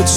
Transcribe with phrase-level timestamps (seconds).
[0.00, 0.08] But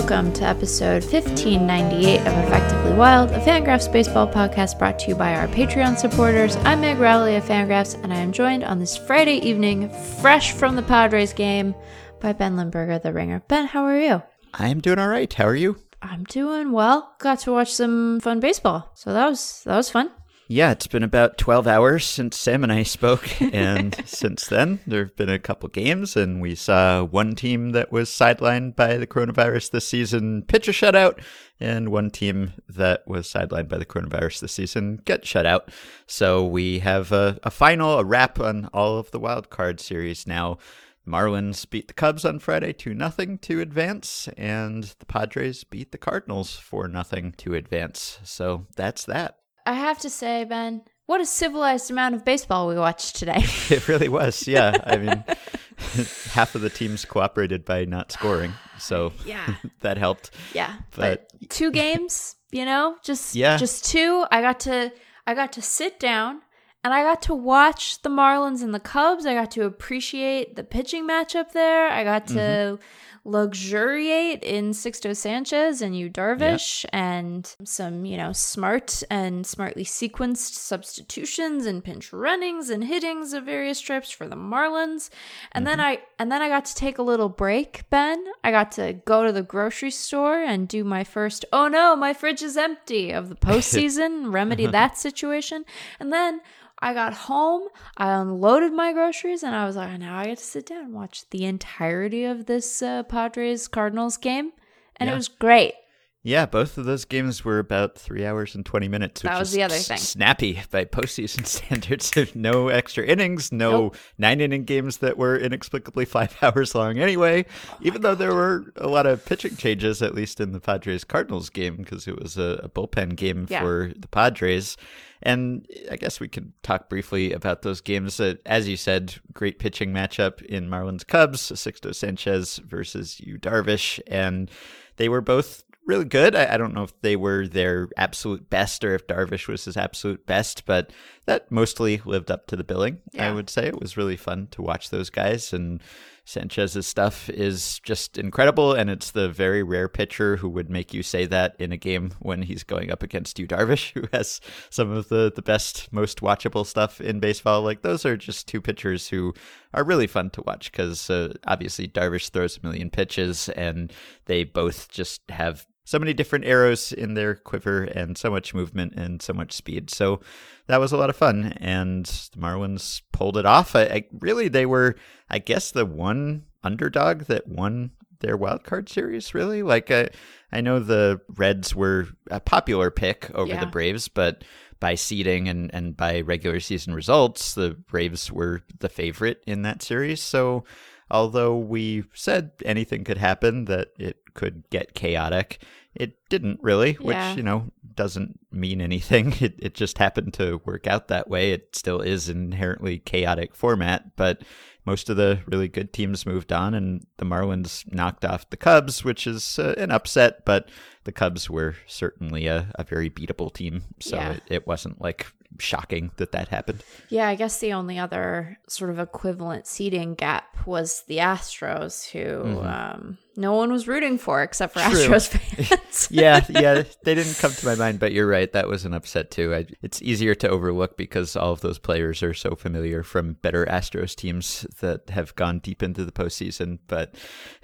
[0.00, 5.34] welcome to episode 1598 of Effectively Wild, a Fangraphs baseball podcast brought to you by
[5.34, 6.56] our Patreon supporters.
[6.64, 9.90] I'm Meg Rowley of Fangraphs, and I am joined on this Friday evening,
[10.22, 11.74] fresh from the Padres game,
[12.18, 13.42] by Ben Lindbergh, the ringer.
[13.46, 14.22] Ben, how are you?
[14.54, 15.30] I'm doing all right.
[15.30, 15.76] How are you?
[16.00, 17.14] I'm doing well.
[17.18, 20.10] Got to watch some fun baseball, so that was that was fun.
[20.52, 23.40] Yeah, it's been about 12 hours since Sam and I spoke.
[23.52, 27.92] And since then, there have been a couple games, and we saw one team that
[27.92, 31.22] was sidelined by the coronavirus this season pitch a shutout,
[31.60, 35.70] and one team that was sidelined by the coronavirus this season get shut out.
[36.08, 40.26] So we have a, a final, a wrap on all of the wild card series
[40.26, 40.58] now.
[41.06, 45.98] Marlins beat the Cubs on Friday 2 nothing to advance, and the Padres beat the
[45.98, 48.18] Cardinals 4 nothing to advance.
[48.24, 49.39] So that's that.
[49.70, 53.42] I have to say, Ben, what a civilized amount of baseball we watched today.
[53.70, 54.76] It really was, yeah.
[54.84, 55.24] I mean,
[56.32, 60.30] half of the teams cooperated by not scoring, so yeah, that helped.
[60.54, 60.74] yeah.
[60.96, 63.56] But, But- two games, you know, just Yeah.
[63.56, 64.24] just two.
[64.30, 64.92] I got to
[65.26, 66.40] I got to sit down
[66.82, 69.24] and I got to watch the Marlins and the Cubs.
[69.26, 71.88] I got to appreciate the pitching matchup there.
[71.88, 72.82] I got to Mm-hmm.
[73.24, 80.54] Luxuriate in Sixto Sanchez and Yu Darvish and some, you know, smart and smartly sequenced
[80.54, 85.10] substitutions and pinch runnings and hittings of various strips for the Marlins.
[85.52, 85.86] And then mm-hmm.
[85.86, 88.24] I and then I got to take a little break, Ben.
[88.42, 92.14] I got to go to the grocery store and do my first oh no, my
[92.14, 95.64] fridge is empty of the postseason, remedy that situation.
[95.98, 96.40] And then
[96.82, 100.44] I got home, I unloaded my groceries, and I was like, now I get to
[100.44, 104.52] sit down and watch the entirety of this uh, Padres Cardinals game.
[104.96, 105.74] And it was great.
[106.22, 109.22] Yeah, both of those games were about three hours and 20 minutes.
[109.22, 109.96] Which That was is the other thing.
[109.96, 112.12] Snappy by postseason standards.
[112.34, 113.96] no extra innings, no Nope.
[114.18, 118.70] nine inning games that were inexplicably five hours long anyway, Oh even though there were
[118.76, 122.36] a lot of pitching changes, at least in the Padres Cardinals game, because it was
[122.36, 123.62] a, a bullpen game Yeah.
[123.62, 124.76] for the Padres.
[125.22, 128.20] And I guess we could talk briefly about those games.
[128.44, 134.00] As you said, great pitching matchup in Marlins Cubs, Sixto Sanchez versus Yu Darvish.
[134.06, 134.50] And
[134.96, 136.36] they were both really good.
[136.36, 139.76] I, I don't know if they were their absolute best or if Darvish was his
[139.76, 140.92] absolute best, but
[141.26, 143.66] that mostly lived up to the billing, I would say.
[143.66, 145.52] It was really fun to watch those guys.
[145.52, 145.82] And
[146.24, 148.72] Sanchez's stuff is just incredible.
[148.72, 152.12] And it's the very rare pitcher who would make you say that in a game
[152.20, 154.40] when he's going up against you, Darvish, who has
[154.70, 157.62] some of the, the best, most watchable stuff in baseball.
[157.62, 159.34] Like, those are just two pitchers who
[159.74, 163.92] are really fun to watch because uh, obviously Darvish throws a million pitches and
[164.26, 168.94] they both just have so many different arrows in their quiver and so much movement
[168.96, 169.90] and so much speed.
[169.90, 170.20] So
[170.66, 171.54] that was a lot of fun.
[171.56, 173.74] And the Marlins pulled it off.
[173.74, 174.96] I, I really, they were,
[175.28, 179.34] I guess, the one underdog that won their wild card series.
[179.34, 180.06] Really, like uh,
[180.52, 183.60] I know the Reds were a popular pick over Yeah.
[183.60, 184.44] the Braves, but
[184.78, 189.82] by seeding and and by regular season results, the Braves were the favorite in that
[189.82, 190.20] series.
[190.22, 190.64] So
[191.10, 195.62] although we said anything could happen, that it could get chaotic.
[195.94, 199.34] It didn't really, which you know doesn't mean anything.
[199.40, 201.52] It it just happened to work out that way.
[201.52, 204.42] It still is an inherently chaotic format, but
[204.86, 209.04] most of the really good teams moved on, and the Marlins knocked off the Cubs,
[209.04, 210.44] which is uh, an upset.
[210.46, 210.68] But
[211.04, 214.32] the Cubs were certainly a, a very beatable team, so Yeah.
[214.32, 215.26] it, it wasn't like
[215.58, 216.82] shocking that that happened.
[217.08, 222.60] Yeah, I guess the only other sort of equivalent seating gap was the Astros, who
[222.62, 224.80] um, no one was rooting for except for.
[224.80, 224.90] True.
[225.08, 225.28] Astros
[225.68, 226.08] fans.
[226.10, 228.52] yeah, yeah, they didn't come to my mind, but you're right.
[228.52, 229.54] That was an upset too.
[229.54, 233.64] I, it's easier to overlook because all of those players are so familiar from better
[233.66, 236.78] Astros teams that have gone deep into the postseason.
[236.86, 237.14] But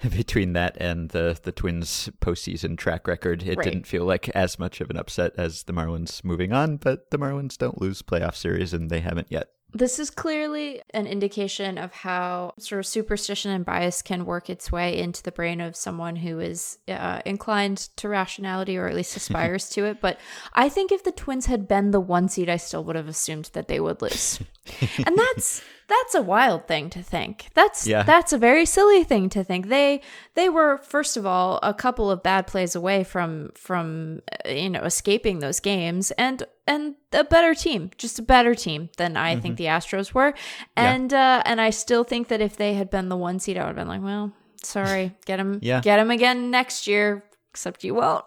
[0.09, 3.63] between that and the the Twins' postseason track record, it Right.
[3.63, 6.77] didn't feel like as much of an upset as the Marlins moving on.
[6.77, 9.47] But the Marlins don't lose playoff series, and they haven't yet.
[9.73, 14.71] This is clearly an indication of how sort of superstition and bias can work its
[14.71, 19.17] way into the brain of someone who is uh, inclined to rationality or at least
[19.17, 19.99] aspires to it.
[19.99, 20.19] But
[20.53, 23.49] I think if the Twins had been the one seed, I still would have assumed
[23.53, 24.39] that they would lose.
[25.05, 27.47] and that's that's a wild thing to think.
[27.53, 28.03] That's Yeah.
[28.03, 29.67] that's a very silly thing to think.
[29.69, 30.01] They
[30.35, 34.69] they were first of all a couple of bad plays away from from uh, you
[34.69, 39.39] know escaping those games and and a better team, just a better team than I
[39.39, 40.31] think the Astros were.
[40.33, 40.63] Mm-hmm.
[40.83, 40.93] Yeah.
[40.93, 43.61] And uh and I still think that if they had been the one seed I
[43.61, 44.31] would have been like, well,
[44.63, 45.79] sorry, get him Yeah.
[45.81, 48.25] get him again next year, except you won't.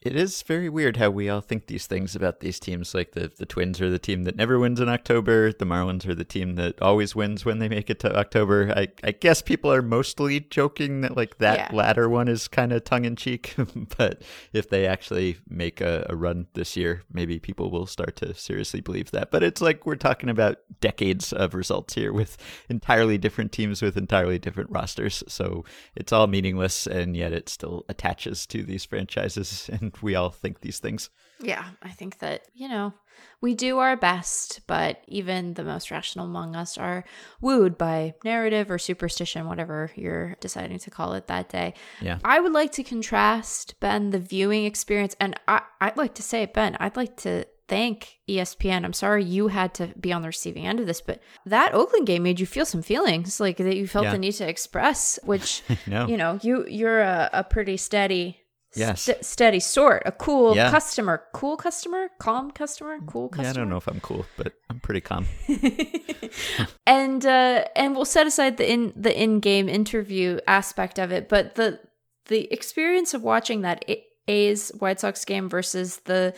[0.00, 2.94] It is very weird how we all think these things about these teams.
[2.94, 5.52] Like the, the Twins are the team that never wins in October.
[5.52, 8.72] The Marlins are the team that always wins when they make it to October.
[8.76, 11.76] I, I guess people are mostly joking that like that Yeah.
[11.76, 13.56] latter one is kind of tongue in cheek.
[13.98, 14.22] but
[14.52, 18.80] if they actually make a, a run this year, maybe people will start to seriously
[18.80, 19.32] believe that.
[19.32, 22.36] But it's like we're talking about decades of results here with
[22.68, 25.24] entirely different teams with entirely different rosters.
[25.26, 25.64] So
[25.96, 30.60] it's all meaningless, and yet it still attaches to these franchises, and we all think
[30.60, 31.10] these things.
[31.40, 32.92] Yeah, I think that, you know,
[33.40, 37.04] we do our best, but even the most rational among us are
[37.40, 41.74] wooed by narrative or superstition, whatever you're deciding to call it that day.
[42.00, 42.18] Yeah.
[42.24, 45.14] I would like to contrast, Ben, the viewing experience.
[45.20, 48.84] And I, I'd like to say, Ben, I'd like to thank ESPN.
[48.84, 52.06] I'm sorry you had to be on the receiving end of this, but that Oakland
[52.06, 54.12] game made you feel some feelings like that you felt Yeah.
[54.12, 56.08] the need to express, which, know.
[56.08, 58.40] you know, you, you're a, a pretty steady
[58.74, 59.02] Yes.
[59.02, 60.70] st- steady sort, a cool Yeah.
[60.70, 63.44] customer, cool customer, calm customer, cool customer.
[63.44, 65.26] Yeah, I don't know if I'm cool, but I'm pretty calm.
[66.86, 71.28] and uh, and we'll set aside the in the in game interview aspect of it,
[71.28, 71.80] but the
[72.26, 76.34] the experience of watching that A- A's White Sox game versus the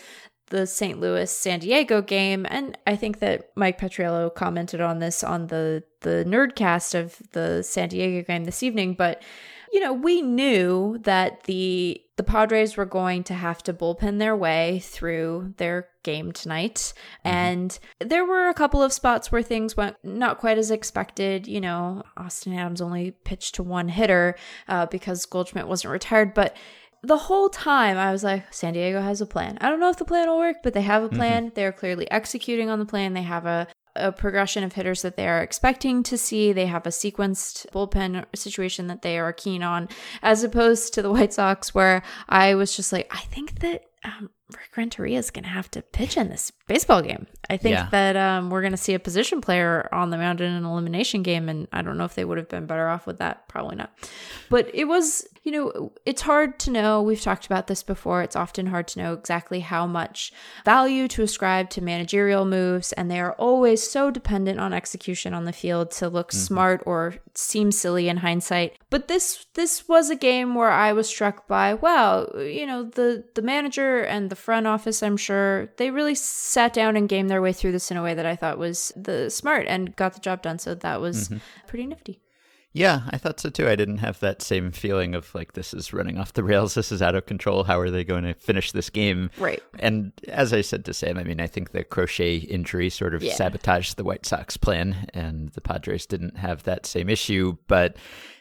[0.49, 0.99] the St.
[1.01, 5.85] Louis San Diego game, and I think that Mike Petriello commented on this on the
[6.01, 9.23] the Nerdcast of the San Diego game this evening, but
[9.73, 14.37] you know, we knew that the the Padres were going to have to bullpen their
[14.37, 16.93] way through their game tonight.
[17.25, 21.47] And there were a couple of spots where things went not quite as expected.
[21.47, 24.37] You know, Austin Adams only pitched to one hitter
[24.69, 26.55] uh, because Goldschmidt wasn't retired, but
[27.03, 29.57] the whole time I was like, San Diego has a plan.
[29.61, 31.53] I don't know if the plan will work, but they have a plan.
[31.55, 33.15] They're clearly executing on the plan.
[33.15, 33.67] They have a
[34.01, 36.53] a progression of hitters that they are expecting to see.
[36.53, 39.89] They have a sequenced bullpen situation that they are keen on,
[40.23, 44.31] as opposed to the White Sox, where I was just like, I think that um,
[44.51, 47.27] Rick Renteria is going to have to pitch in this baseball game.
[47.51, 47.89] I think Yeah.
[47.91, 51.23] that um, we're going to see a position player on the mound in an elimination
[51.23, 53.47] game, and I don't know if they would have been better off with that.
[53.49, 53.93] Probably not.
[54.49, 57.01] But it was, you know, it's hard to know.
[57.01, 58.21] We've talked about this before.
[58.23, 60.33] It's often hard to know exactly how much
[60.67, 65.47] value to ascribe to managerial moves, and they are always so dependent on execution on
[65.47, 66.41] the field to look mm-hmm.
[66.41, 68.77] smart or seem silly in hindsight.
[68.91, 73.25] But this this was a game where I was struck by, wow, you know, the
[73.35, 77.41] the manager and the front office, I'm sure, they really sat down and gamed their
[77.41, 80.21] way through this in a way that I thought was the smart and got the
[80.21, 80.59] job done.
[80.59, 81.39] So that was mm-hmm.
[81.67, 82.21] pretty nifty.
[82.73, 83.69] Yeah, I thought so too.
[83.69, 86.75] I didn't have that same feeling of like this is running off the rails.
[86.75, 87.65] This is out of control.
[87.65, 89.29] How are they going to finish this game?
[89.39, 89.61] Right.
[89.81, 93.23] And as I said to Sam, I mean, I think the Crochet injury sort of
[93.25, 93.35] Yeah.
[93.35, 97.57] sabotaged the White Sox plan, and the Padres didn't have that same issue.
[97.67, 97.97] But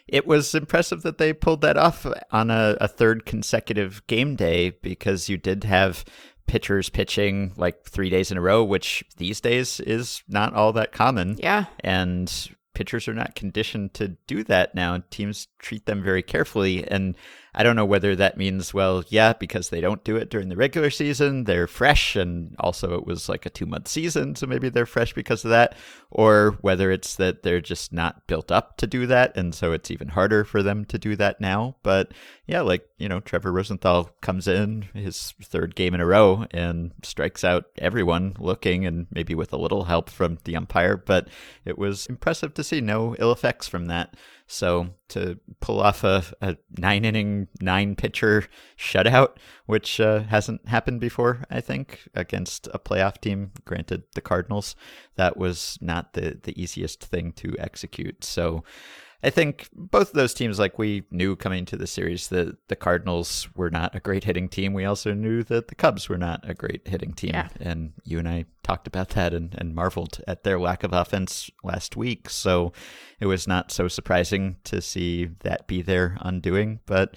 [0.06, 4.70] it was impressive that they pulled that off on a, a third consecutive game day
[4.70, 6.04] because you did have
[6.46, 10.92] pitchers pitching like three days in a row, which these days is not all that
[10.92, 11.66] common Yeah.
[11.80, 12.32] and
[12.80, 15.02] pitchers are not conditioned to do that now.
[15.10, 17.16] Teams treat them very carefully, and
[17.54, 20.56] I don't know whether that means well, yeah, because they don't do it during the
[20.56, 24.68] regular season, they're fresh, and also it was like a two month season, so maybe
[24.68, 25.74] they're fresh because of that,
[26.10, 29.90] or whether it's that they're just not built up to do that, and so it's
[29.90, 31.76] even harder for them to do that now.
[31.82, 32.12] But
[32.46, 36.92] yeah, like you know, Trevor Rosenthal comes in his third game in a row and
[37.02, 41.28] strikes out everyone looking, and maybe with a little help from the umpire, but
[41.64, 44.14] it was impressive to see no ill effects from that.
[44.52, 50.98] So to pull off a, a nine inning, nine pitcher shutout, which uh, hasn't happened
[50.98, 54.74] before, I think, against a playoff team, granted the Cardinals,
[55.14, 58.24] that was not the, the easiest thing to execute.
[58.24, 58.64] So
[59.22, 62.76] I think both of those teams, like we knew coming to the series that the
[62.76, 64.72] Cardinals were not a great hitting team.
[64.72, 67.32] We also knew that the Cubs were not a great hitting team.
[67.34, 67.48] Yeah.
[67.60, 71.50] And you and I talked about that and, and marveled at their lack of offense
[71.62, 72.30] last week.
[72.30, 72.72] So
[73.20, 76.80] it was not so surprising to see that be their undoing.
[76.86, 77.16] But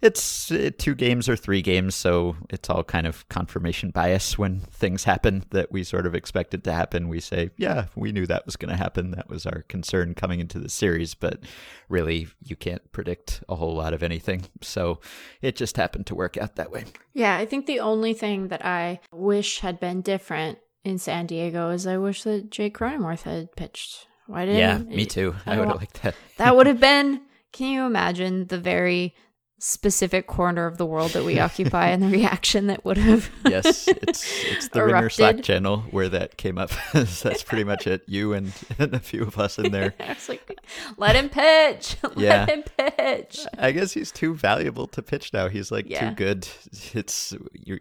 [0.00, 4.60] it's uh, two games or three games, so it's all kind of confirmation bias when
[4.60, 7.08] things happen that we sort of expected to happen.
[7.08, 9.10] We say, yeah, we knew that was going to happen.
[9.10, 11.40] That was our concern coming into the series, but
[11.88, 14.42] really, you can't predict a whole lot of anything.
[14.62, 15.00] So
[15.42, 16.84] it just happened to work out that way.
[17.12, 21.70] Yeah, I think the only thing that I wish had been different in San Diego
[21.70, 24.60] is I wish that Jake Cronenworth had pitched Why didn't?
[24.60, 25.34] Yeah, me too.
[25.44, 26.14] I, don't would have liked that.
[26.36, 27.22] That would have been.
[27.50, 29.14] Can you imagine the very
[29.60, 33.30] specific corner of the world that we occupy and the reaction that would have?
[33.46, 36.70] yes, it's it's the Ringer Slack channel where that came up.
[36.92, 38.02] That's pretty much it.
[38.06, 39.94] You and, and a few of us in there.
[40.00, 40.58] I was like,
[40.96, 41.96] let him pitch.
[42.02, 42.46] Let Yeah.
[42.46, 43.40] him pitch.
[43.58, 45.48] I guess he's too valuable to pitch now.
[45.48, 46.10] He's like Yeah.
[46.10, 46.48] too good.
[46.94, 47.34] It's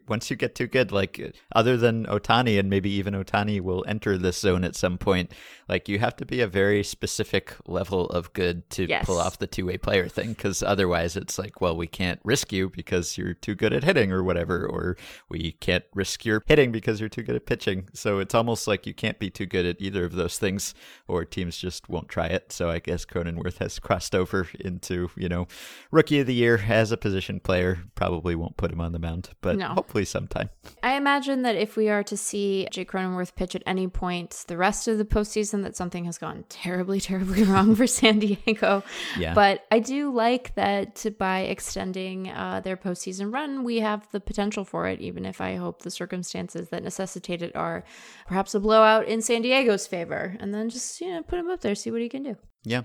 [0.07, 4.17] once you get too good, like other than Ohtani and maybe even Ohtani will enter
[4.17, 5.31] this zone at some point.
[5.69, 9.05] Like you have to be a very specific level of good to Yes.
[9.05, 12.52] pull off the two way player thing, because otherwise it's like, well, we can't risk
[12.54, 14.98] you because you're too good at hitting or whatever, or
[15.30, 17.88] we can't risk your hitting because you're too good at pitching.
[17.94, 20.74] So it's almost like you can't be too good at either of those things,
[21.08, 22.52] or teams just won't try it.
[22.52, 25.48] So I guess Cronenworth has crossed over into you know
[25.92, 27.80] rookie of the year as a position player.
[27.96, 29.68] Probably won't put him on the mound, but No.
[29.70, 30.50] hopefully sometime.
[30.84, 34.58] I imagine that if we are to see Jay Cronenworth pitch at any point the
[34.58, 38.84] rest of the postseason, that something has gone terribly, terribly wrong for San Diego.
[39.18, 39.34] Yeah.
[39.34, 44.64] But I do like that by extending uh, their postseason run, we have the potential
[44.64, 47.84] for it, even if I hope the circumstances that necessitate it are
[48.28, 50.38] perhaps a blowout in San Diego's favor.
[50.40, 52.36] And then just, you know, put him up there, see what he can do.
[52.64, 52.84] Yeah.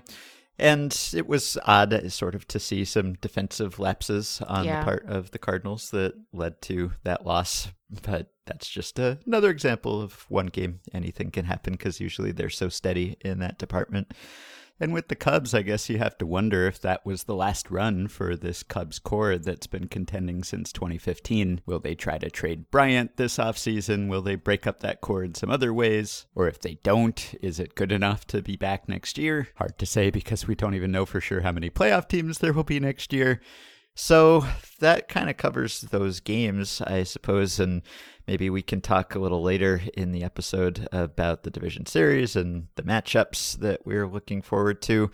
[0.57, 4.79] And it was odd, sort of, to see some defensive lapses on Yeah.
[4.79, 7.69] the part of the Cardinals that led to that loss.
[8.01, 10.79] But that's just a, another example of one game.
[10.93, 14.11] Anything can happen because usually they're so steady in that department.
[14.83, 17.71] And with the Cubs, I guess you have to wonder if that was the last
[17.71, 21.61] run for this Cubs core that's been contending since 2015.
[21.65, 24.09] Will they try to trade Bryant this offseason?
[24.09, 26.25] Will they break up that core in some other ways?
[26.35, 29.47] Or if they don't, is it good enough to be back next year?
[29.55, 32.51] Hard to say because we don't even know for sure how many playoff teams there
[32.51, 33.39] will be next year.
[33.95, 34.45] So
[34.79, 37.83] that kind of covers those games, I suppose, and
[38.27, 42.67] maybe we can talk a little later in the episode about the division series and
[42.75, 45.11] the matchups that we're looking forward to.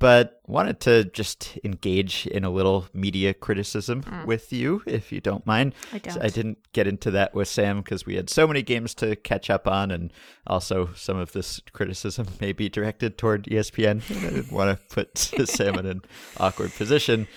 [0.00, 4.24] But wanted to just engage in a little media criticism hmm.
[4.24, 5.74] with you, if you don't mind.
[5.92, 6.24] I don't.
[6.24, 9.50] I didn't get into that with Sam because we had so many games to catch
[9.50, 10.10] up on, and
[10.46, 14.02] also some of this criticism may be directed toward ESPN.
[14.10, 16.02] I didn't want to put Sam in an
[16.38, 17.28] awkward position.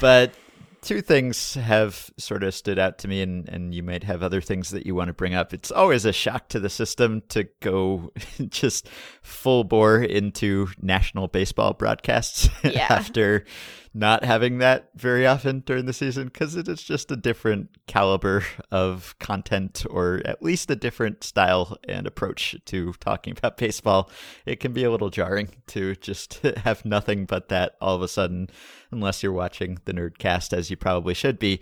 [0.00, 0.34] But
[0.82, 4.40] two things have sort of stood out to me, and, and you might have other
[4.40, 5.52] things that you want to bring up.
[5.52, 8.12] It's always a shock to the system to go
[8.48, 8.88] just
[9.22, 12.86] full bore into national baseball broadcasts Yeah.
[12.90, 13.44] after
[13.92, 18.44] not having that very often during the season because it is just a different caliber
[18.70, 24.08] of content or at least a different style and approach to talking about baseball.
[24.46, 28.08] It can be a little jarring to just have nothing but that all of a
[28.08, 28.48] sudden,
[28.90, 31.60] unless you're watching the Nerdcast as you probably should be.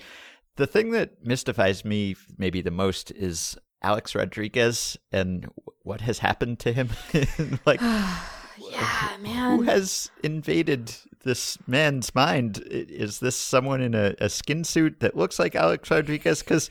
[0.57, 5.49] The thing that mystifies me maybe the most is Alex Rodriguez and
[5.83, 6.91] what has happened to him.
[7.67, 7.81] like,
[8.79, 10.95] Yeah, who has invaded
[11.25, 12.63] this man's mind?
[12.71, 16.43] Is this someone in a, a skin suit that looks like Alex Rodriguez?
[16.43, 16.71] Because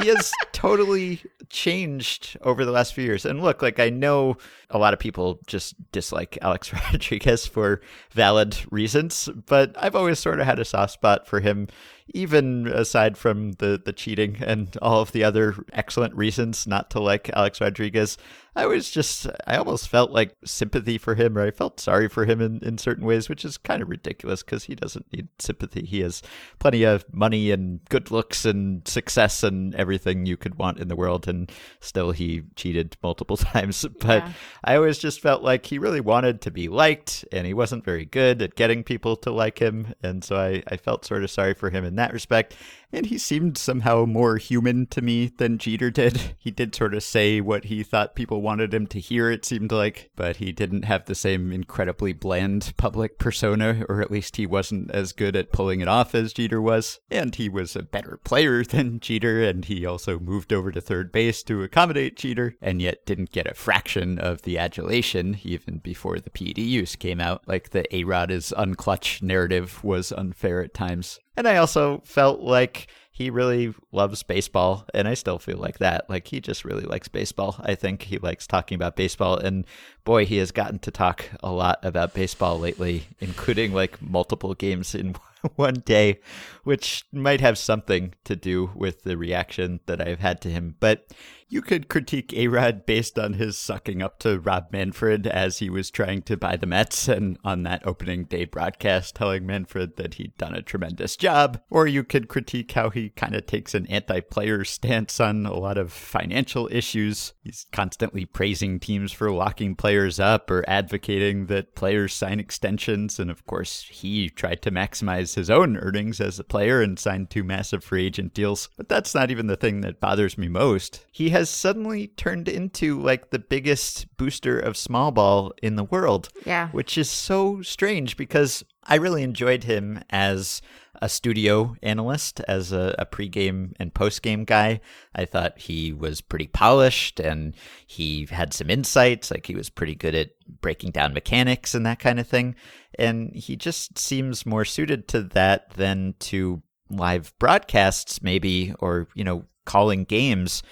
[0.00, 3.24] he has totally changed over the last few years.
[3.24, 4.36] And look, like I know
[4.70, 7.80] a lot of people just dislike Alex Rodriguez for
[8.12, 11.68] valid reasons, but I've always sort of had a soft spot for him,
[12.14, 17.00] even aside from the the cheating and all of the other excellent reasons not to
[17.00, 18.18] like Alex Rodriguez.
[18.58, 22.24] I was just, I almost felt like sympathy for him, or I felt sorry for
[22.24, 25.84] him in, in certain ways, which is kind of ridiculous because he doesn't need sympathy.
[25.84, 26.22] He has
[26.58, 30.96] plenty of money and good looks and success and everything you could want in the
[30.96, 33.86] world, and still he cheated multiple times.
[34.00, 34.32] But Yeah.
[34.64, 38.06] I always just felt like he really wanted to be liked, and he wasn't very
[38.06, 39.94] good at getting people to like him.
[40.02, 42.54] And so I, I felt sort of sorry for him in that respect.
[42.92, 46.34] And he seemed somehow more human to me than Jeter did.
[46.38, 49.70] He did sort of say what he thought people wanted him to hear, it seemed
[49.70, 54.46] like, but he didn't have the same incredibly bland public persona, or at least he
[54.46, 57.00] wasn't as good at pulling it off as Jeter was.
[57.10, 61.12] And he was a better player than Jeter, and he also moved over to third
[61.12, 66.18] base to accommodate Jeter, and yet didn't get a fraction of the adulation even before
[66.18, 67.42] the PED use came out.
[67.46, 71.18] Like the A Rod is unclutch narrative was unfair at times.
[71.38, 72.77] And I also felt like
[73.18, 76.08] he really loves baseball, and I still feel like that.
[76.08, 77.56] Like he just really likes baseball.
[77.58, 79.66] I think he likes talking about baseball, and
[80.04, 84.94] boy, he has gotten to talk a lot about baseball lately, including like multiple games
[84.94, 85.16] in
[85.56, 86.20] one day,
[86.64, 90.76] which might have something to do with the reaction that I've had to him.
[90.80, 91.12] But
[91.50, 95.90] you could critique A-Rod based on his sucking up to Rob Manfred as he was
[95.90, 100.36] trying to buy the Mets and on that opening day broadcast telling Manfred that he'd
[100.36, 101.60] done a tremendous job.
[101.70, 105.78] Or you could critique how he kind of takes an anti-player stance on a lot
[105.78, 107.32] of financial issues.
[107.42, 113.18] He's constantly praising teams for locking players up or advocating that players sign extensions.
[113.18, 117.30] And of course, he tried to maximize his own earnings as a player and signed
[117.30, 118.68] two massive free agent deals.
[118.76, 121.04] But that's not even the thing that bothers me most.
[121.10, 126.28] He has suddenly turned into like the biggest booster of small ball in the world.
[126.44, 126.68] Yeah.
[126.68, 130.62] Which is so strange because I really enjoyed him as
[131.00, 134.80] a studio analyst, as a, a pregame and postgame guy.
[135.14, 137.54] I thought he was pretty polished and
[137.86, 139.30] he had some insights.
[139.30, 142.54] Like he was pretty good at breaking down mechanics and that kind of thing.
[142.98, 149.24] And he just seems more suited to that than to live broadcasts, maybe, or, you
[149.24, 150.62] know, calling games.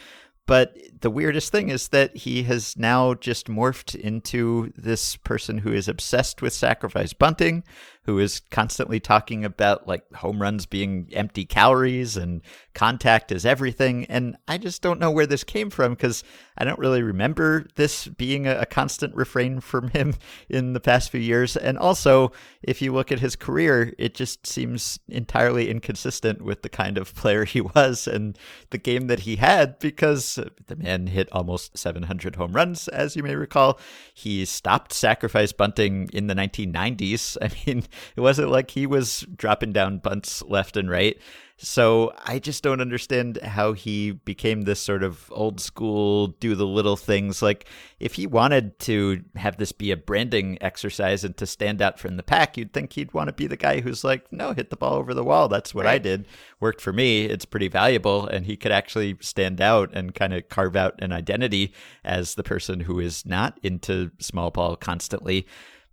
[0.46, 5.72] But the weirdest thing is that he has now just morphed into this person who
[5.72, 7.64] is obsessed with sacrifice bunting,
[8.06, 12.40] who is constantly talking about like home runs being empty calories and
[12.72, 14.04] contact is everything.
[14.04, 16.22] And I just don't know where this came from because
[16.56, 20.14] I don't really remember this being a, a, constant refrain from him
[20.48, 21.56] in the past few years.
[21.56, 22.32] And also,
[22.62, 27.14] if you look at his career, it just seems entirely inconsistent with the kind of
[27.16, 28.38] player he was and
[28.70, 33.22] the game that he had because the man hit almost 700 home runs, as you
[33.22, 33.80] may recall.
[34.14, 37.36] He stopped sacrifice bunting in the 1990s.
[37.42, 37.84] I mean,
[38.16, 41.18] it wasn't like he was dropping down bunts left and right.
[41.58, 46.66] So I just don't understand how he became this sort of old school, do the
[46.66, 47.40] little things.
[47.40, 47.66] Like,
[47.98, 52.18] if he wanted to have this be a branding exercise and to stand out from
[52.18, 54.76] the pack, you'd think he'd want to be the guy who's like, no, hit the
[54.76, 55.48] ball over the wall.
[55.48, 55.94] That's what right.
[55.94, 56.26] I did.
[56.60, 57.24] Worked for me.
[57.24, 58.26] It's pretty valuable.
[58.26, 61.72] And he could actually stand out and kind of carve out an identity
[62.04, 65.46] as the person who is not into small ball constantly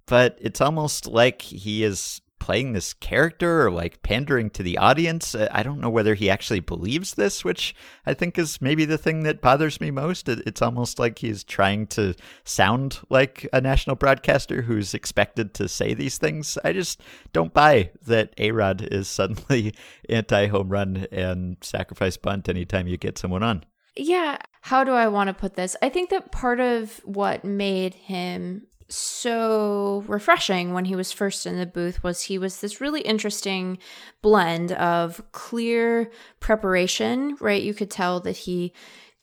[0.06, 5.34] but it's almost like he is playing this character or like pandering to the audience.
[5.34, 7.74] Uh, I don't know whether he actually believes this, which
[8.06, 10.28] I think is maybe the thing that bothers me most.
[10.28, 15.94] It's almost like he's trying to sound like a national broadcaster who's expected to say
[15.94, 16.58] these things.
[16.66, 17.00] I just
[17.32, 19.74] don't buy that A Rod is suddenly
[20.10, 23.64] anti home run and sacrifice bunt anytime you get someone on.
[23.96, 24.38] Yeah.
[24.60, 25.78] How do I want to put this?
[25.82, 31.58] I think that part of what made him so refreshing when he was first in
[31.58, 33.80] the booth was he was this really interesting
[34.22, 37.64] blend of clear preparation, right?
[37.64, 38.72] You could tell that he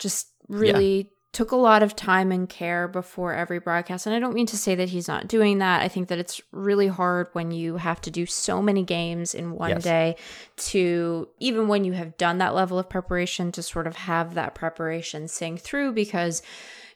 [0.01, 1.05] just really yeah.
[1.33, 4.07] took a lot of time and care before every broadcast.
[4.07, 5.83] And I don't mean to say that he's not doing that.
[5.83, 9.53] I think that it's really hard when you have to do so many games in
[9.53, 9.85] one yes.
[9.85, 10.17] day
[10.57, 14.57] to, even when you have done that level of preparation, to sort of have that
[14.57, 16.43] preparation sing through because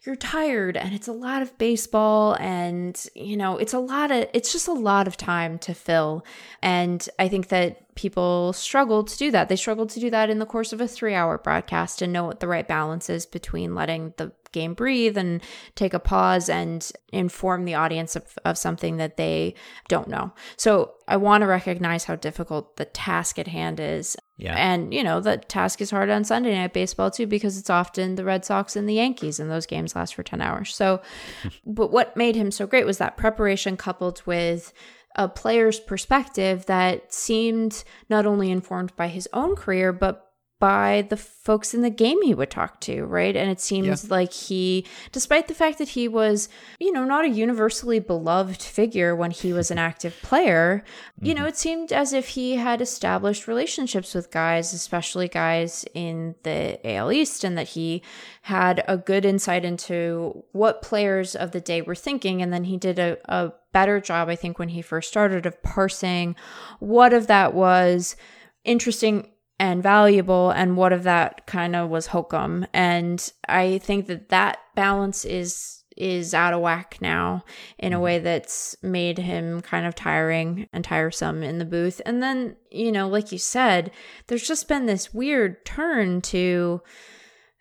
[0.05, 4.27] you're tired and it's a lot of baseball and you know it's a lot of
[4.35, 6.25] it's just a lot of time to fill
[6.63, 10.39] and i think that people struggle to do that they struggle to do that in
[10.39, 13.75] the course of a 3 hour broadcast and know what the right balance is between
[13.75, 15.43] letting the game breathe and
[15.75, 19.53] take a pause and inform the audience of, of something that they
[19.89, 20.33] don't know.
[20.57, 24.17] So I want to recognize how difficult the task at hand is.
[24.37, 24.55] Yeah.
[24.57, 28.17] And, you know, the task is hard on Sunday night baseball too, because it's often
[28.17, 30.75] the Red Sox and the Yankees, and those games last for 10 hours.
[30.75, 31.01] So,
[31.67, 34.73] but what made him so great was that preparation coupled with
[35.17, 40.33] a player's perspective that seemed not only informed by his own career, but
[40.65, 43.37] by the folks in the game he would talk to, right?
[43.37, 44.11] And it seems yeah.
[44.11, 46.49] like he, despite the fact that he was,
[46.81, 50.83] you know, not a universally beloved figure when he was an active player,
[51.17, 51.27] mm-hmm.
[51.27, 51.49] you know, mm-hmm.
[51.49, 57.13] it seemed as if he had established relationships with guys, especially guys in the AL
[57.13, 58.03] East, and that he
[58.41, 62.41] had a good insight into what players of the day were thinking.
[62.41, 65.63] And then he did a, a better job, I think, when he first started of
[65.63, 66.37] parsing
[66.79, 68.17] what of that was
[68.65, 74.29] interesting and valuable and what of that kind of was hokum and i think that
[74.29, 77.45] that balance is is out of whack now
[77.79, 78.03] in a mm-hmm.
[78.03, 82.91] way that's made him kind of tiring and tiresome in the booth and then you
[82.91, 83.91] know like you said
[84.27, 86.81] there's just been this weird turn to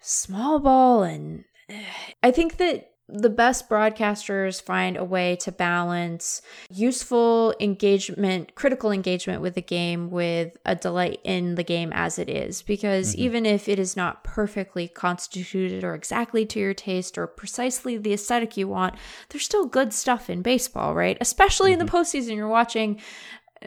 [0.01, 1.43] small ball and
[2.23, 9.41] i think that the best broadcasters find a way to balance useful engagement, critical engagement
[9.41, 12.61] with the game with a delight in the game as it is.
[12.61, 13.21] Because mm-hmm.
[13.21, 18.13] even if it is not perfectly constituted or exactly to your taste or precisely the
[18.13, 18.95] aesthetic you want,
[19.29, 21.17] there's still good stuff in baseball, right?
[21.19, 21.81] Especially mm-hmm.
[21.81, 21.97] in the mm-hmm.
[21.97, 23.01] postseason, you're watching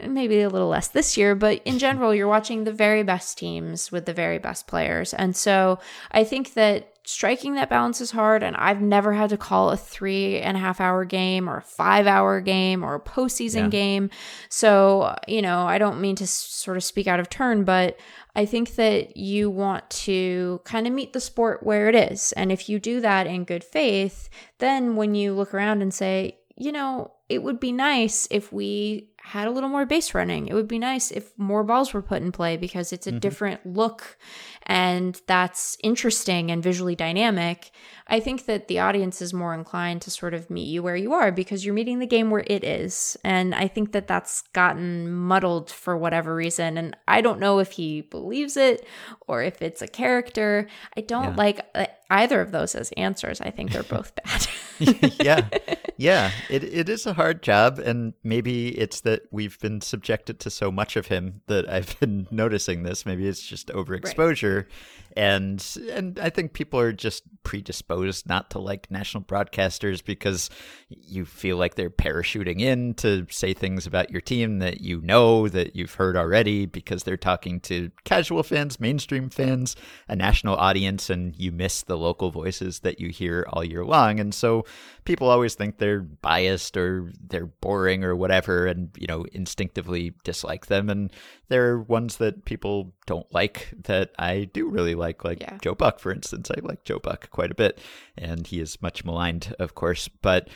[0.05, 3.91] maybe a little less this year, but in general, you're watching the very best teams
[3.91, 5.13] with the very best players.
[5.13, 5.79] And so
[6.11, 8.43] I think that striking that balance is hard.
[8.43, 11.61] And I've never had to call a three and a half hour game or a
[11.61, 13.67] five hour game or a postseason Yeah.
[13.69, 14.09] game.
[14.49, 17.97] So, you know, I don't mean to sort of speak out of turn, but
[18.35, 22.33] I think that you want to kind of meet the sport where it is.
[22.33, 26.37] And if you do that in good faith, then when you look around and say,
[26.57, 30.47] you know, it would be nice if we had a little more base running.
[30.47, 33.19] It would be nice if more balls were put in play because it's a mm-hmm.
[33.19, 34.17] different look
[34.63, 37.71] and that's interesting and visually dynamic.
[38.07, 41.11] I think that the audience is more inclined to sort of meet you where you
[41.11, 43.17] are because you're meeting the game where it is.
[43.25, 46.77] And I think that that's gotten muddled for whatever reason.
[46.77, 48.87] And I don't know if he believes it
[49.27, 50.69] or if it's a character.
[50.95, 51.35] I don't Yeah.
[51.35, 53.41] like either of those as answers.
[53.41, 54.47] I think they're both bad.
[55.19, 55.47] yeah.
[55.99, 56.29] Yeah.
[56.47, 60.71] It, it is a hard job and maybe it's that we've been subjected to so
[60.71, 63.03] much of him that i've been noticing this.
[63.03, 64.67] Maybe it's just overexposure.
[65.15, 70.49] And and i think people are just predisposed not to like national broadcasters because
[70.89, 75.47] you feel like they're parachuting in to say things about your team that you know
[75.47, 79.77] that you've heard already because they're talking to casual fans mainstream fans
[80.09, 84.19] a national audience and you miss the local voices that you hear all year long.
[84.19, 84.65] And so
[85.05, 90.65] people always think they're biased or they're boring or whatever and you know instinctively dislike
[90.65, 90.89] them.
[90.89, 91.13] And
[91.47, 95.57] there are ones that people don't like that I do really like like Yeah.
[95.61, 97.79] Joe Buck for instance I like Joe Buck quite a bit
[98.15, 100.47] and he is much maligned of course but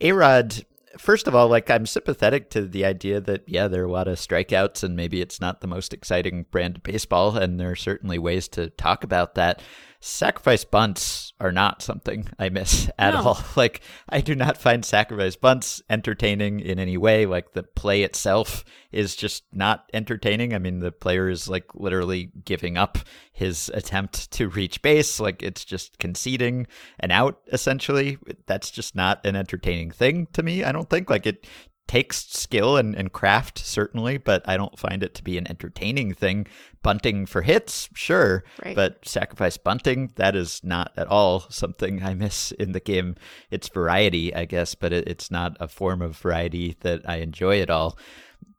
[0.00, 0.64] A-Rod
[0.96, 4.08] first of all, like I'm sympathetic to the idea that yeah, there are a lot
[4.08, 7.76] of strikeouts and maybe it's not the most exciting brand of baseball, and there are
[7.76, 9.62] certainly ways to talk about that.
[10.00, 13.20] Sacrifice bunts are not something I miss at No.
[13.20, 13.38] all.
[13.56, 17.26] Like I do not find sacrifice bunts entertaining in any way.
[17.26, 20.54] Like the play itself is just not entertaining.
[20.54, 22.98] I mean, the player is like literally giving up
[23.32, 25.18] his attempt to reach base.
[25.18, 26.68] Like it's just conceding
[27.00, 28.18] an out essentially.
[28.46, 30.62] That's just not an entertaining thing to me.
[30.62, 31.46] I don't think like it
[31.88, 36.14] takes skill and, and craft certainly, but I don't find it to be an entertaining
[36.14, 36.46] thing.
[36.82, 38.76] Bunting for hits, sure, Right.
[38.76, 43.16] but sacrifice bunting, that is not at all something I miss in the game.
[43.50, 47.60] It's variety, I guess, but it, it's not a form of variety that I enjoy
[47.60, 47.98] at all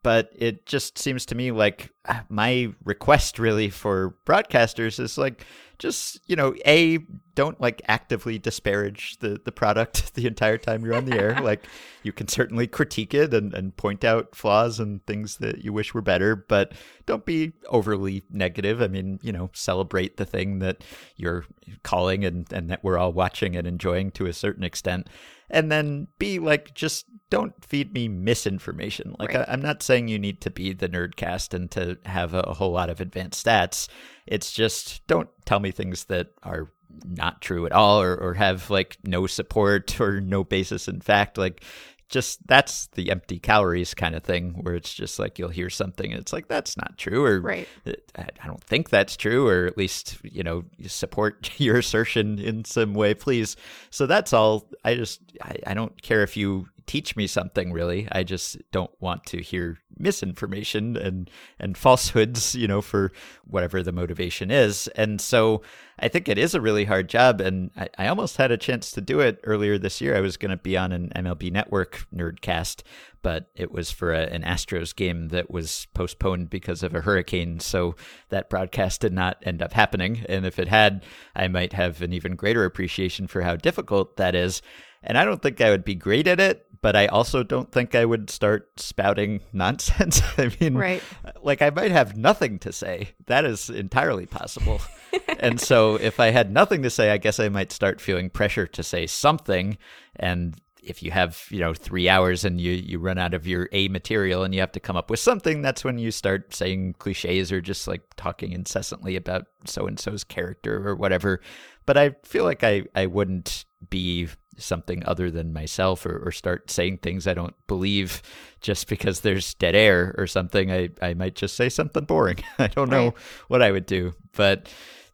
[0.02, 5.46] but it just seems to me like uh, my request really for broadcasters is like
[5.78, 7.00] just you know a
[7.40, 11.40] don't like actively disparage the the product the entire time you're on the air.
[11.40, 11.66] Like
[12.04, 15.94] you can certainly critique it and, and point out flaws and things that you wish
[15.94, 16.74] were better but
[17.06, 18.82] don't be overly negative.
[18.82, 20.84] I mean you know celebrate the thing that
[21.16, 21.46] you're
[21.82, 25.08] calling and and that we're all watching and enjoying to a certain extent.
[25.50, 29.16] And then be like just don't feed me misinformation.
[29.18, 29.48] Like Right.
[29.48, 32.54] I, i'm not saying you need to be the nerdcast and to have a, a
[32.54, 33.88] whole lot of advanced stats.
[34.28, 36.70] It's just don't tell me things that are
[37.06, 41.38] not true at all or, or have like no support or no basis in fact
[41.38, 41.64] like
[42.10, 46.12] just that's the empty calories kind of thing where it's just like you'll hear something
[46.12, 47.68] and it's like that's not true or Right.
[48.16, 52.66] I don't think that's true, or at least, you know, you support your assertion in
[52.66, 53.56] some way, please.
[53.92, 54.68] So that's all.
[54.84, 58.08] I just, I, I don't care if you teach me something really.
[58.12, 63.12] I just don't want to hear misinformation and, and falsehoods, you know, for
[63.46, 64.88] whatever the motivation is.
[64.96, 65.62] And so
[66.00, 67.42] I think it is a really hard job.
[67.42, 70.18] And I, I almost had a chance to do it earlier this year.
[70.18, 72.82] I was going to be on an MLB Network nerdcast,
[73.22, 77.60] but it was for a, an Astros game that was postponed because of a hurricane.
[77.60, 77.96] So
[78.30, 80.26] that broadcast did not end up happening.
[80.28, 84.34] And if it had, I might have an even greater appreciation for how difficult that
[84.34, 84.64] is.
[85.04, 87.96] And I don't think I would be great at it, but I also don't think
[87.96, 90.22] I would start spouting nonsense.
[90.38, 91.04] I mean, Right.
[91.42, 93.10] like I might have nothing to say.
[93.28, 94.82] That is entirely possible.
[95.40, 98.68] and so if I had nothing to say, I guess I might start feeling pressure
[98.68, 99.78] to say something.
[100.16, 103.68] And if you have, you know, three hours and you, you run out of your
[103.74, 106.96] A material and you have to come up with something, that's when you start saying
[107.00, 111.42] cliches or just like talking incessantly about so and so's character or whatever.
[111.86, 116.70] But I feel like I, I wouldn't be something other than myself or, or start
[116.70, 118.22] saying things I don't believe
[118.62, 120.72] just because there's dead air or something.
[120.72, 122.38] I, I might just say something boring.
[122.60, 123.14] I don't know Right.
[123.48, 124.14] what I would do.
[124.34, 124.70] But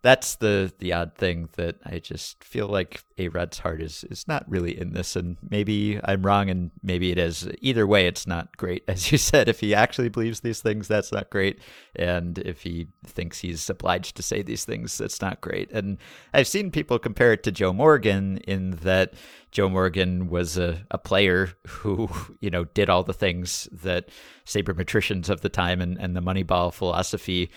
[0.05, 4.27] that's the the odd thing that I just feel like A Rod's heart is is
[4.27, 7.49] not really in this, and maybe I'm wrong, and maybe it is.
[7.59, 9.49] Either way, it's not great, as you said.
[9.49, 11.59] If he actually believes these things, that's not great,
[11.95, 15.71] and if he thinks he's obliged to say these things, that's not great.
[15.71, 15.97] And
[16.35, 19.15] I've seen people compare it to Joe Morgan in that
[19.55, 22.09] Joe Morgan was a, a player who,
[22.41, 24.09] you know, did all the things that
[24.45, 27.49] sabermetricians of the time and, and the Moneyball philosophy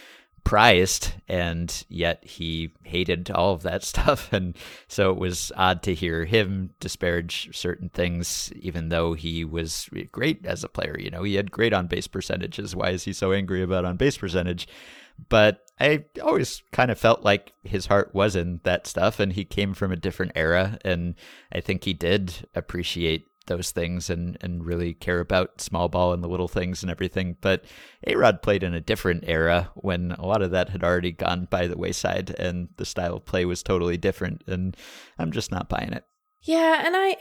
[0.49, 4.33] prized and yet he hated all of that stuff.
[4.33, 4.57] And
[4.89, 10.47] so it was odd to hear him disparage certain things even though he was great
[10.47, 10.97] as a player.
[10.99, 12.75] You know he had great on base percentages.
[12.75, 14.67] Why is he so angry about on base percentage?
[15.29, 19.45] But I always kind of felt like his heart was in that stuff and he
[19.45, 21.15] came from a different era and
[21.53, 26.23] I think he did appreciate those things and, and really care about small ball and
[26.23, 27.37] the little things and everything.
[27.41, 27.65] But
[28.07, 31.49] A Rod played in a different era when a lot of that had already gone
[31.51, 34.45] by the wayside and the style of play was totally different.
[34.47, 34.77] And
[35.19, 36.05] I'm just not buying it.
[36.43, 37.17] Yeah, and I,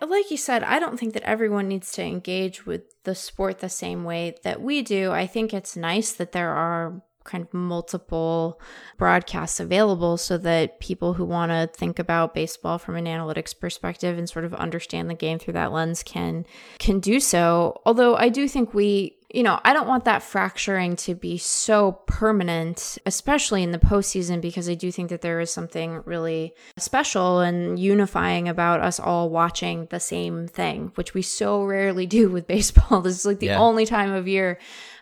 [0.06, 3.68] like you said, I don't think that everyone needs to engage with the sport the
[3.68, 5.12] same way that we do.
[5.12, 8.60] I think it's nice that there are kind of multiple
[8.96, 14.16] broadcasts available so that people who want to think about baseball from an analytics perspective
[14.18, 16.46] and sort of understand the game through that lens can
[16.78, 20.96] can do so although i do think we you know, I don't want that fracturing
[20.96, 25.52] to be so permanent, especially in the postseason, because I do think that there is
[25.52, 31.62] something really special and unifying about us all watching the same thing, which we so
[31.64, 33.02] rarely do with baseball.
[33.02, 33.58] This is like the yeah.
[33.58, 34.58] only time of year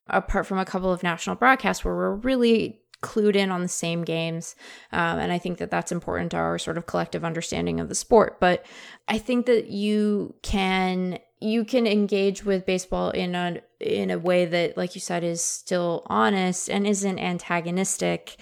[0.08, 4.02] apart from a couple of national broadcasts where we're really clued in on the same
[4.02, 4.56] games.
[4.90, 7.94] Um, and I think that that's important to our sort of collective understanding of the
[7.94, 8.40] sport.
[8.40, 8.64] But
[9.08, 14.46] I think that you can you can engage with baseball in a in a way
[14.46, 18.36] that like you said is still honest and isn't antagonistic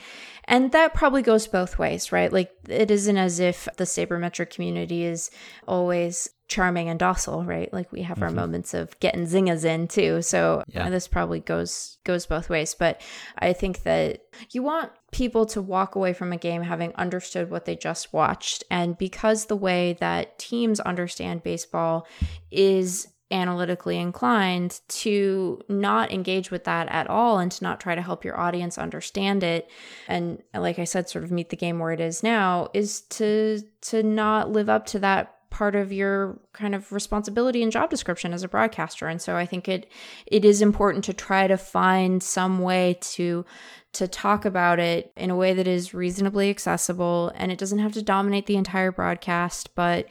[0.45, 5.05] and that probably goes both ways right like it isn't as if the sabermetric community
[5.05, 5.31] is
[5.67, 7.73] always charming and docile, right?
[7.73, 8.25] Like we have mm-hmm.
[8.25, 10.21] our moments of getting zingas in too.
[10.21, 10.91] So yeah.
[10.91, 12.75] this probably goes goes both ways.
[12.75, 13.01] But
[13.39, 17.65] I think that you want people to walk away from a game having understood what
[17.65, 18.65] they just watched.
[18.71, 22.07] And because the way that teams understand baseball
[22.51, 28.03] is analytically inclined to not engage with that at all and to not try to
[28.03, 29.71] help your audience understand it
[30.07, 33.61] and like i said sort of meet the game where it is now is to
[33.81, 38.33] to not live up to that part of your kind of responsibility and job description
[38.33, 39.07] as a broadcaster.
[39.07, 39.87] And so i think it
[40.27, 43.45] it is important to try to find some way to
[43.93, 47.93] to talk about it in a way that is reasonably accessible and it doesn't have
[47.93, 50.09] to dominate the entire broadcast but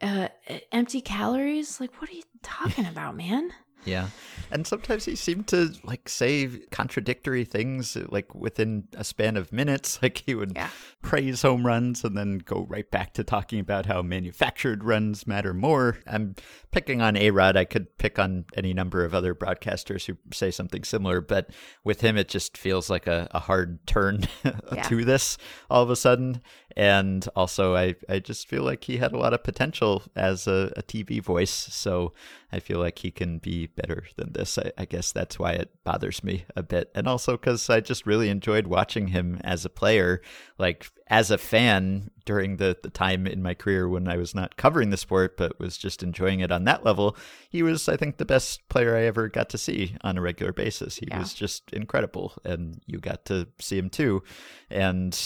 [0.00, 0.28] uh,
[0.72, 1.80] empty calories?
[1.80, 3.52] Like what are you talking about man
[3.84, 4.08] yeah.
[4.50, 9.98] And sometimes he seemed to like say contradictory things like within a span of minutes.
[10.08, 10.70] Like he would yeah.
[11.02, 15.52] praise home runs and then go right back to talking about how manufactured runs matter
[15.52, 15.98] more.
[16.06, 16.36] I'm
[16.70, 17.56] picking on A Rod.
[17.56, 21.50] I could pick on any number of other broadcasters who say something similar, but
[21.84, 24.82] with him, it just feels like a, a hard turn yeah.
[24.82, 25.36] to this
[25.68, 26.40] all of a sudden.
[26.76, 30.72] And also, I, I just feel like he had a lot of potential as a,
[30.76, 31.50] a TV voice.
[31.50, 32.12] So
[32.52, 34.58] I feel like he can be better than this.
[34.58, 36.90] I, I guess that's why it bothers me a bit.
[36.94, 40.20] And also because I just really enjoyed watching him as a player.
[40.58, 44.56] Like, as a fan during the, the time in my career when I was not
[44.56, 47.16] covering the sport, but was just enjoying it on that level,
[47.48, 50.52] he was, I think, the best player I ever got to see on a regular
[50.52, 50.96] basis.
[50.96, 51.18] He yeah.
[51.18, 52.34] was just incredible.
[52.44, 54.22] And you got to see him too.
[54.70, 55.18] And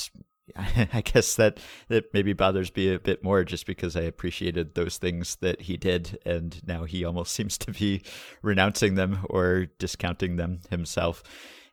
[0.56, 4.98] I guess that that maybe bothers me a bit more just because I appreciated those
[4.98, 8.02] things that he did, and now he almost seems to be
[8.42, 11.22] renouncing them or discounting them himself.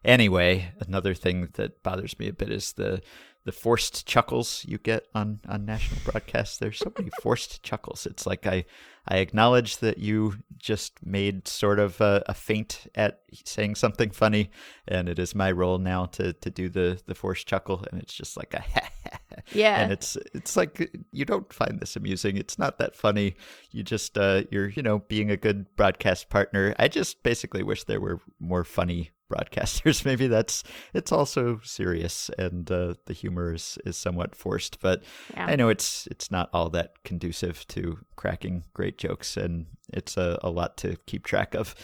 [0.06, 3.02] Anyway, another thing that bothers me a bit is the
[3.46, 6.58] the forced chuckles you get on on national broadcasts.
[6.58, 8.06] There's so many forced chuckles.
[8.06, 8.66] It's like I
[9.08, 14.52] I acknowledge that you just made sort of a, a, feint at saying something funny,
[14.88, 18.14] and it is my role now to to do the the forced chuckle, and it's
[18.14, 18.64] just like a
[19.54, 22.38] yeah, and it's it's like you don't find this amusing.
[22.38, 23.36] It's not that funny.
[23.72, 26.76] You just uh, you're you know being a good broadcast partner.
[26.78, 30.04] I just basically wish there were more funny broadcasters.
[30.10, 30.64] Maybe that's
[30.94, 34.80] it's also serious and uh, the humor is, is somewhat forced.
[34.80, 35.46] But yeah.
[35.46, 40.40] I know it's it's not all that conducive to cracking great jokes, and it's a,
[40.44, 41.76] a lot to keep track of.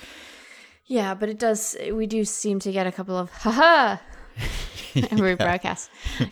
[0.85, 1.75] Yeah, but it does.
[1.91, 3.97] We do seem to get a couple of haha
[4.95, 5.35] every yeah.
[5.35, 5.89] broadcast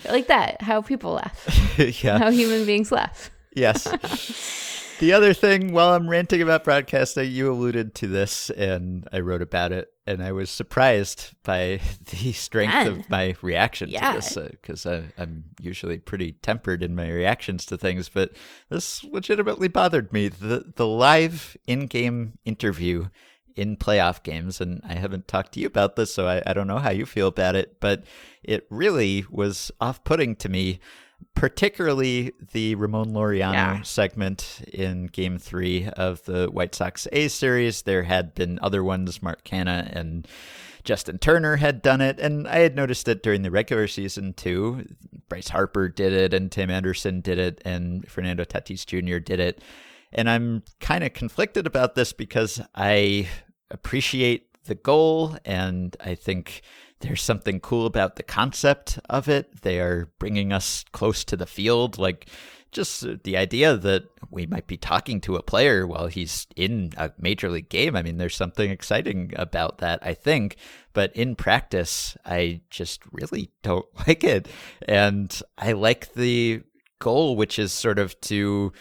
[0.07, 0.61] like that.
[0.61, 1.77] How people laugh.
[2.03, 2.19] yeah.
[2.19, 3.31] How human beings laugh.
[3.55, 3.87] yes.
[4.99, 9.41] The other thing, while I'm ranting about broadcasting, you alluded to this, and I wrote
[9.41, 11.79] about it, and I was surprised by
[12.11, 12.87] the strength Man.
[12.87, 14.11] of my reaction Yeah.
[14.13, 18.31] to this because uh, I'm usually pretty tempered in my reactions to things, but
[18.69, 20.27] this legitimately bothered me.
[20.29, 23.07] The the live in-game interview
[23.55, 26.67] in playoff games, and I haven't talked to you about this, so I, I don't
[26.67, 28.03] know how you feel about it, but
[28.41, 30.79] it really was off-putting to me
[31.35, 33.81] particularly the Ramon Laureano Yeah.
[33.83, 37.81] segment in game three of the White Sox A series.
[37.83, 40.27] There had been other ones, Mark Canha and
[40.83, 44.85] Justin Turner had done it, and I had noticed it during the regular season too.
[45.29, 49.19] Bryce Harper did it, and Tim Anderson did it, and Fernando Tatis Jr.
[49.19, 49.61] did it.
[50.11, 53.27] And I'm kind of conflicted about this because I
[53.71, 56.61] appreciate the goal, and I think
[57.03, 59.61] there's something cool about the concept of it.
[59.61, 62.29] They are bringing us close to the field, like
[62.71, 66.91] just uh, the idea that we might be talking to a player while he's in
[66.95, 67.97] a major league game.
[67.97, 70.55] I mean, there's something exciting about that, I think.
[70.93, 74.47] But in practice, I just really don't like it.
[74.87, 76.63] And I like the
[77.03, 78.71] goal, which is sort of to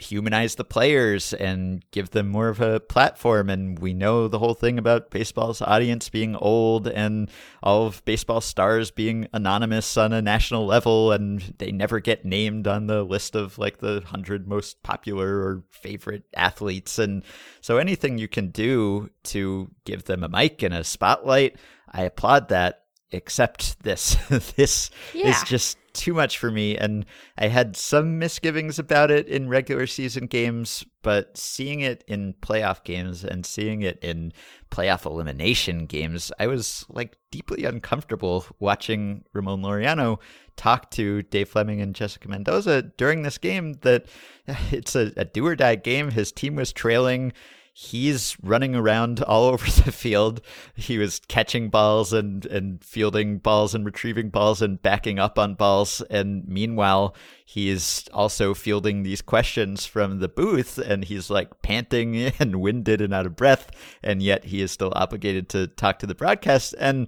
[0.00, 3.48] humanize the players and give them more of a platform.
[3.48, 7.30] And we know the whole thing about baseball's audience being old and
[7.62, 12.66] all of baseball stars being anonymous on a national level and they never get named
[12.66, 16.98] on the list of like the 100 most popular or favorite athletes.
[16.98, 17.22] And
[17.60, 21.56] so anything you can do to give them a mic and a spotlight,
[21.92, 22.82] I applaud that.
[23.10, 24.16] Except this,
[24.56, 25.30] this Yeah.
[25.30, 26.76] is just too much for me.
[26.76, 27.04] And
[27.36, 32.84] I had some misgivings about it in regular season games, but seeing it in playoff
[32.84, 34.32] games and seeing it in
[34.70, 40.18] playoff elimination games, I was like deeply uncomfortable watching Ramon Laureano
[40.56, 43.74] talk to Dave Flemming and Jessica Mendoza during this game.
[43.82, 44.06] That
[44.46, 46.12] it's a, a do or die game.
[46.12, 47.32] His team was trailing
[47.80, 50.40] he's running around all over the field.
[50.74, 55.54] He was catching balls and, and fielding balls and retrieving balls and backing up on
[55.54, 56.02] balls.
[56.10, 57.14] And meanwhile,
[57.44, 63.14] he's also fielding these questions from the booth and he's like panting and winded and
[63.14, 63.70] out of breath.
[64.02, 66.74] And yet he is still obligated to talk to the broadcast.
[66.80, 67.06] And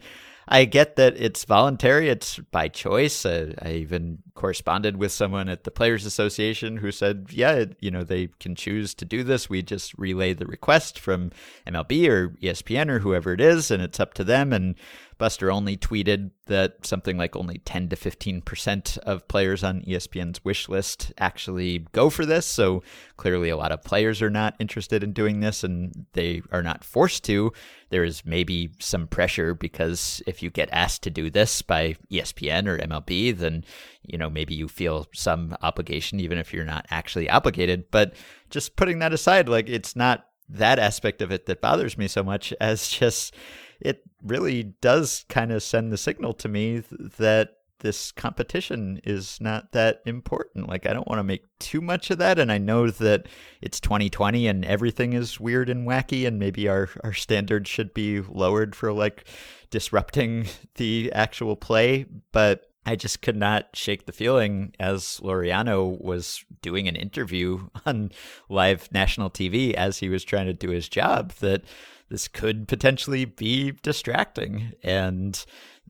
[0.52, 3.24] I get that it's voluntary, it's by choice.
[3.24, 8.02] Uh, I even corresponded with someone at the Players Association who said, yeah, you know,
[8.02, 9.48] they can choose to do this.
[9.48, 11.30] We just relay the request from
[11.68, 14.52] MLB or ESPN or whoever it is, and it's up to them.
[14.52, 14.74] And
[15.20, 20.66] Buster Olney tweeted that something like only 10 to 15% of players on ESPN's wish
[20.66, 22.46] list actually go for this.
[22.46, 22.82] So
[23.18, 26.84] clearly, a lot of players are not interested in doing this and they are not
[26.84, 27.52] forced to.
[27.90, 32.66] There is maybe some pressure because if you get asked to do this by ESPN
[32.66, 33.62] or MLB, then
[34.02, 38.14] you know maybe you feel some obligation even if you're not actually obligated but
[38.48, 42.22] just putting that aside like it's not that aspect of it that bothers me so
[42.22, 43.34] much as just
[43.80, 49.38] it really does kind of send the signal to me th- that this competition is
[49.40, 50.68] not that important.
[50.68, 52.38] Like, I don't want to make too much of that.
[52.38, 53.26] And I know that
[53.60, 58.20] it's 2020 and everything is weird and wacky, and maybe our, our standards should be
[58.20, 59.24] lowered for like
[59.70, 62.06] disrupting the actual play.
[62.32, 68.10] But I just could not shake the feeling as Laureano was doing an interview on
[68.48, 71.62] live national TV as he was trying to do his job that
[72.08, 74.72] this could potentially be distracting.
[74.82, 75.44] And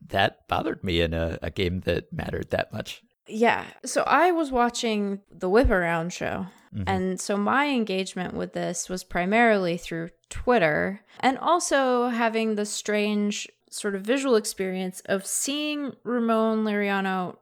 [0.07, 3.01] that bothered me in a, a game that mattered that much.
[3.27, 3.65] Yeah.
[3.85, 6.47] So I was watching the Whip Around show.
[6.75, 6.83] Mm-hmm.
[6.87, 13.47] And so my engagement with this was primarily through Twitter and also having the strange
[13.71, 17.37] sort of visual experience of seeing Ramon Laureano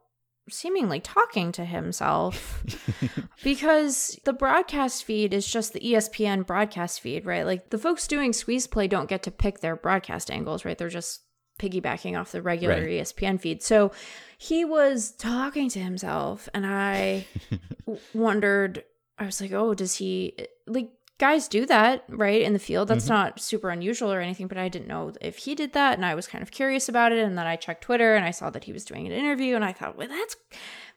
[0.49, 2.63] seemingly talking to himself
[3.43, 7.45] because the broadcast feed is just the ESPN broadcast feed, right?
[7.45, 10.77] Like the folks doing squeeze play don't get to pick their broadcast angles, right?
[10.77, 11.21] They're just
[11.59, 12.89] piggybacking off the regular Right.
[13.01, 13.61] ESPN feed.
[13.61, 13.91] So
[14.37, 17.25] he was talking to himself and I
[18.13, 18.83] wondered
[19.17, 20.33] I was like, "Oh, does he
[20.65, 20.89] like
[21.19, 22.41] guys do that, right?
[22.41, 22.87] In the field.
[22.87, 23.13] That's mm-hmm.
[23.13, 26.15] not super unusual or anything, but I didn't know if he did that and I
[26.15, 28.63] was kind of curious about it and then I checked Twitter and I saw that
[28.63, 30.35] he was doing an interview and I thought, "Well, that's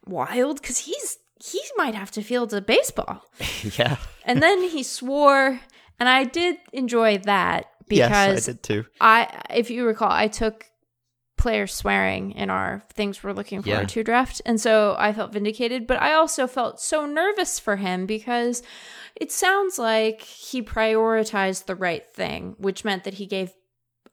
[0.07, 3.27] wild cuz he's he might have to field a baseball."
[3.77, 3.97] yeah.
[4.25, 5.61] And then he swore
[5.99, 8.87] and I did enjoy that because yes, I did too.
[9.01, 10.67] I, if you recall, I took
[11.43, 13.85] players swearing in our things we're looking for Yeah.
[13.85, 15.87] to draft, and so I felt vindicated.
[15.87, 18.63] But I also felt so nervous for him because
[19.17, 23.53] it sounds like he prioritized the right thing, which meant that he gave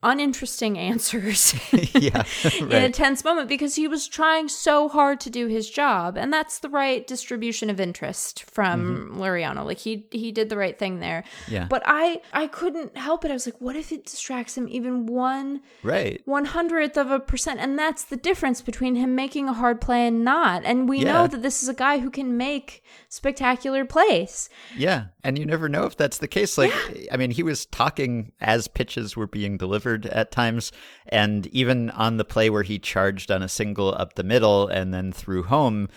[0.02, 1.54] uninteresting answers
[1.94, 2.24] yeah,
[2.60, 6.32] in a tense moment because he was trying so hard to do his job and
[6.32, 11.00] that's the right distribution of interest from Laureano like he he did the right thing
[11.00, 11.54] there Mm-hmm.
[11.54, 11.68] Yeah.
[11.70, 15.06] but I I couldn't help it I was like what if it distracts him even
[15.06, 16.22] one Right.
[16.26, 20.08] one hundredth of a percent and that's the difference between him making a hard play
[20.08, 21.12] and not and we Yeah.
[21.14, 25.68] know that this is a guy who can make spectacular plays Yeah, and you never
[25.68, 26.58] know if that's the case.
[26.58, 26.72] Like,
[27.12, 30.72] I mean, he was talking as pitches were being delivered at times,
[31.08, 34.94] and even on the play where he charged on a single up the middle and
[34.94, 35.90] then threw home.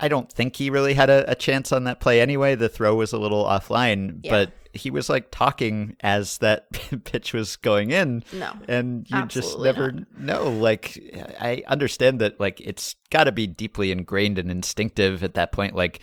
[0.00, 2.54] I don't think he really had a, a chance on that play anyway.
[2.54, 4.30] The throw was a little offline, Yeah.
[4.30, 6.66] but he was like talking as that
[7.04, 8.24] pitch was going in.
[8.32, 10.48] No, and you just never know.
[10.50, 10.98] Like,
[11.40, 15.74] I understand that, like, it's got to be deeply ingrained and instinctive at that point.
[15.74, 16.00] Like,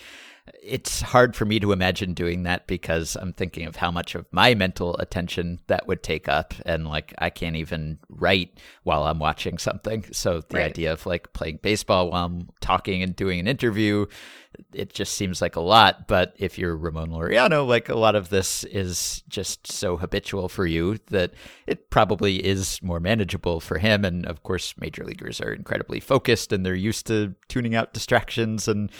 [0.61, 4.25] it's hard for me to imagine doing that because I'm thinking of how much of
[4.31, 6.53] my mental attention that would take up.
[6.65, 10.05] And like, I can't even write while I'm watching something.
[10.11, 10.69] So the Right.
[10.69, 14.05] idea of like playing baseball while I'm talking and doing an interview,
[14.73, 16.07] it just seems like a lot.
[16.07, 20.65] But if you're Ramon Laureano, like a lot of this is just so habitual for
[20.65, 21.33] you that
[21.67, 24.03] it probably is more manageable for him.
[24.03, 28.67] And of course, major leaguers are incredibly focused and they're used to tuning out distractions
[28.67, 28.91] and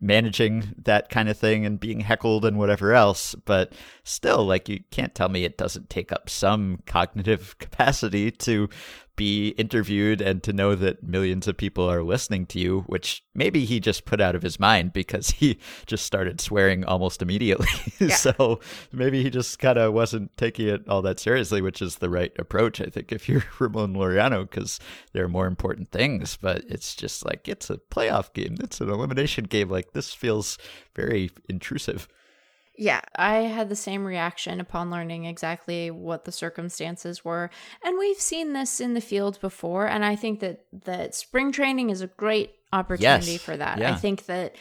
[0.00, 3.34] managing that kind of thing and being heckled and whatever else.
[3.34, 3.72] But
[4.04, 8.68] still, like, you can't tell me it doesn't take up some cognitive capacity to
[9.18, 13.64] be interviewed and to know that millions of people are listening to you, which maybe
[13.64, 17.68] he just put out of his mind because he just started swearing almost immediately.
[18.08, 18.60] so
[18.92, 22.32] maybe he just kind of wasn't taking it all that seriously, which is the right
[22.38, 24.78] approach, I think, if you're Ramon Laureano, because
[25.12, 26.38] there are more important things.
[26.40, 29.68] But it's just like, it's a playoff game, it's an elimination game.
[29.68, 30.56] Like, this feels
[30.94, 32.08] very intrusive.
[32.80, 37.50] Yeah, I had the same reaction upon learning exactly what the circumstances were.
[37.82, 41.90] And we've seen this in the field before, and I think that that spring training
[41.90, 43.82] is a great opportunity Yes, for that.
[43.82, 44.54] I think that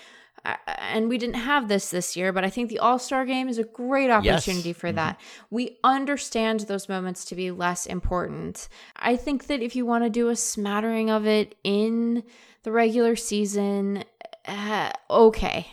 [0.45, 3.49] uh, and we didn't have this this year, but I think the All Star game
[3.49, 4.47] is a great Yes.
[4.47, 5.19] opportunity for that.
[5.51, 8.67] We understand those moments to be less important.
[8.95, 12.23] I think that if you want to do a smattering of it in
[12.63, 14.05] the regular season,
[14.47, 15.67] uh, okay.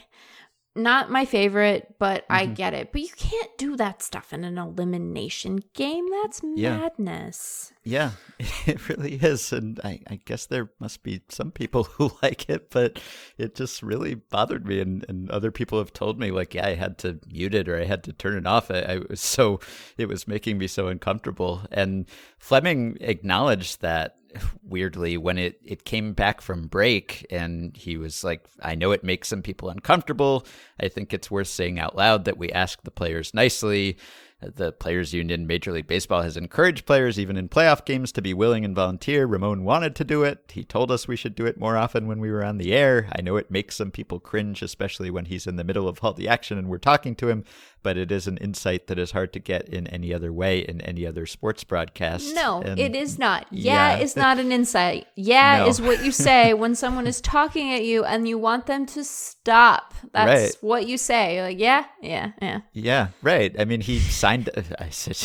[0.76, 2.54] Not my favorite, but I Mm-hmm.
[2.54, 2.90] get it.
[2.92, 6.06] But you can't do that stuff in an elimination game.
[6.22, 6.78] That's Yeah.
[6.78, 7.72] madness.
[7.84, 8.12] Yeah,
[8.66, 9.52] it really is.
[9.52, 12.98] And I, I guess there must be some people who like it, but
[13.38, 14.80] it just really bothered me.
[14.80, 17.78] And, and other people have told me, like, yeah, I had to mute it or
[17.80, 18.70] I had to turn it off.
[18.70, 19.60] I, I was so,
[19.96, 21.62] it was making me so uncomfortable.
[21.70, 22.06] And
[22.38, 24.16] Flemming acknowledged that
[24.62, 29.04] weirdly when it, it came back from break and he was like i know it
[29.04, 30.46] makes some people uncomfortable.
[30.80, 33.96] I think it's worth saying out loud that we ask the players nicely.
[34.40, 38.34] The players union major league baseball has encouraged players even in playoff games to be
[38.34, 39.26] willing and volunteer.
[39.26, 40.50] Ramon wanted to do it.
[40.52, 43.08] He told us we should do it more often when we were on the air.
[43.16, 46.12] I know it makes some people cringe especially when he's in the middle of all
[46.12, 47.44] the action and we're talking to him
[47.84, 50.80] but it is an insight that is hard to get in any other way in
[50.80, 53.46] any other sports broadcast No, And- it is not.
[53.52, 54.02] Yeah, Yeah.
[54.02, 55.06] is not an insight.
[55.14, 55.68] Yeah No.
[55.68, 59.04] is what you say when someone is talking at you and you want them to
[59.04, 59.94] stop.
[60.12, 60.56] That's Right.
[60.62, 61.34] what you say.
[61.36, 62.60] You're like, yeah, yeah, yeah.
[62.72, 63.54] Yeah, right.
[63.58, 64.48] I mean, he signed.
[64.78, 65.18] I said,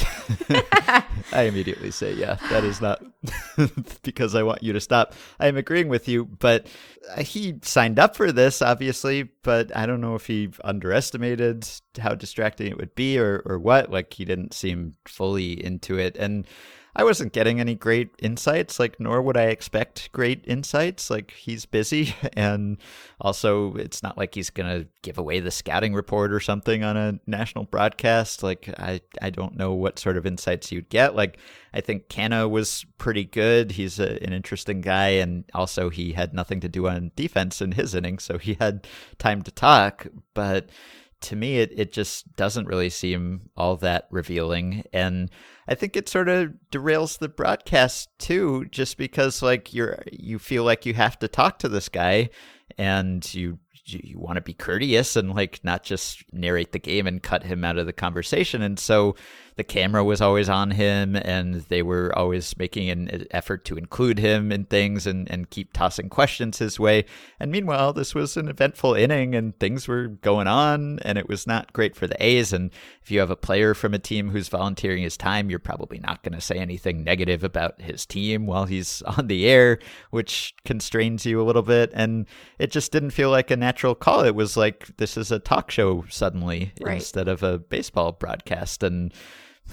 [1.31, 3.01] I immediately say, yeah, that is not
[4.03, 5.13] because I want you to stop.
[5.39, 6.67] I am agreeing with you, but
[7.15, 9.23] uh, he signed up for this, obviously.
[9.43, 11.67] But I don't know if he underestimated
[11.99, 13.91] how distracting it would be, or or what.
[13.91, 16.45] Like he didn't seem fully into it, and.
[16.95, 21.09] I wasn't getting any great insights, like, nor would I expect great insights.
[21.09, 22.77] Like, he's busy, and
[23.21, 27.19] also, it's not like he's gonna give away the scouting report or something on a
[27.27, 28.41] national broadcast.
[28.43, 31.15] Like, I, I don't know what sort of insights you'd get.
[31.15, 31.37] Like,
[31.73, 33.71] I think Canha was pretty good.
[33.71, 37.73] He's a, an interesting guy, and also he had nothing to do on defense in
[37.73, 38.87] his inning, so he had
[39.19, 40.07] time to talk.
[40.33, 40.69] But
[41.21, 44.83] to me, it, it just doesn't really seem all that revealing.
[44.93, 45.29] And
[45.67, 50.63] I think it sort of derails the broadcast too, just because like you're you feel
[50.63, 52.29] like you have to talk to this guy
[52.77, 57.23] and you you, want to be courteous and like not just narrate the game and
[57.23, 58.61] cut him out of the conversation.
[58.61, 59.15] And so
[59.59, 64.17] the camera was always on him and they were always making an effort to include
[64.17, 67.03] him in things and, and keep tossing questions his way.
[67.41, 71.45] And meanwhile, this was an eventful inning and things were going on and it was
[71.45, 72.53] not great for the A's.
[72.53, 72.71] And
[73.03, 76.23] if you have a player from a team who's volunteering his time, you're probably not
[76.23, 79.77] going to say anything negative about his team while he's on the air,
[80.09, 81.91] which constrains you a little bit.
[81.93, 82.27] And
[82.59, 84.21] it just didn't feel like a natural call.
[84.23, 86.95] It was like this is a talk show suddenly Right.
[86.95, 88.83] instead of a baseball broadcast.
[88.83, 89.13] And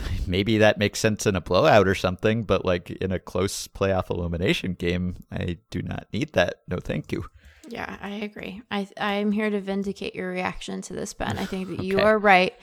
[0.27, 4.11] maybe that makes sense in a blowout or something, but like in a close playoff
[4.11, 6.63] elimination game, I do not need that.
[6.69, 7.25] No, thank you.
[7.69, 8.63] Yeah, I agree.
[8.71, 11.39] I I'm here to vindicate your reaction to this, Ben.
[11.39, 12.55] I think that you are right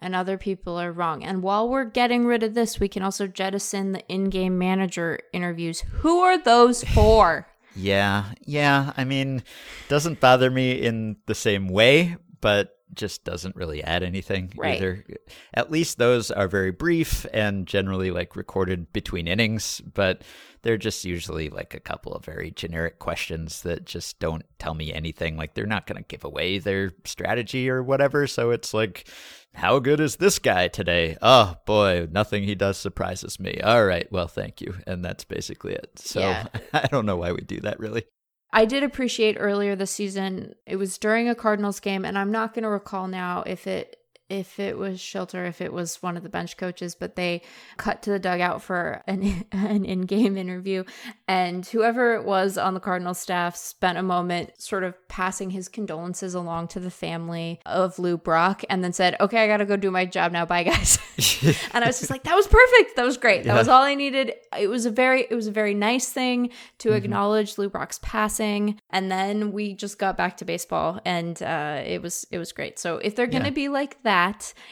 [0.00, 1.22] and other people are wrong.
[1.22, 5.84] And while we're getting rid of this, we can also jettison the in-game manager interviews.
[5.98, 7.46] Who are those for?
[7.76, 8.92] Yeah, yeah.
[8.96, 9.44] I mean,
[9.88, 14.76] doesn't bother me in the same way, but just doesn't really add anything Right.
[14.76, 15.04] either.
[15.54, 20.22] At least those are very brief and generally like recorded between innings, but
[20.62, 24.92] they're just usually like a couple of very generic questions that just don't tell me
[24.92, 25.36] anything.
[25.36, 28.26] Like they're not going to give away their strategy or whatever.
[28.26, 29.08] So it's like,
[29.54, 31.16] how good is this guy today?
[31.22, 33.60] Oh boy, nothing he does surprises me.
[33.62, 34.74] All right, well, thank you.
[34.86, 35.90] And that's basically it.
[35.96, 36.46] So Yeah.
[36.72, 38.04] I don't know why we do that really.
[38.52, 40.54] I did appreciate earlier this season.
[40.66, 43.99] It was during a Cardinals game, and I'm not going to recall now if it
[44.30, 47.42] if it was Shildt, if it was one of the bench coaches, but they
[47.76, 50.84] cut to the dugout for an an in game interview,
[51.28, 55.68] and whoever it was on the Cardinal staff spent a moment sort of passing his
[55.68, 59.66] condolences along to the family of Lou Brock, and then said, "Okay, I got to
[59.66, 60.46] go do my job now.
[60.46, 60.98] Bye, guys."
[61.74, 62.96] and I was just like, "That was perfect.
[62.96, 63.44] That was great.
[63.44, 66.50] That was all I needed." It was a very it was a very nice thing
[66.78, 71.82] to acknowledge Lou Brock's passing, and then we just got back to baseball, and uh,
[71.84, 72.78] it was it was great.
[72.78, 73.50] So if they're gonna Yeah.
[73.50, 74.19] be like that,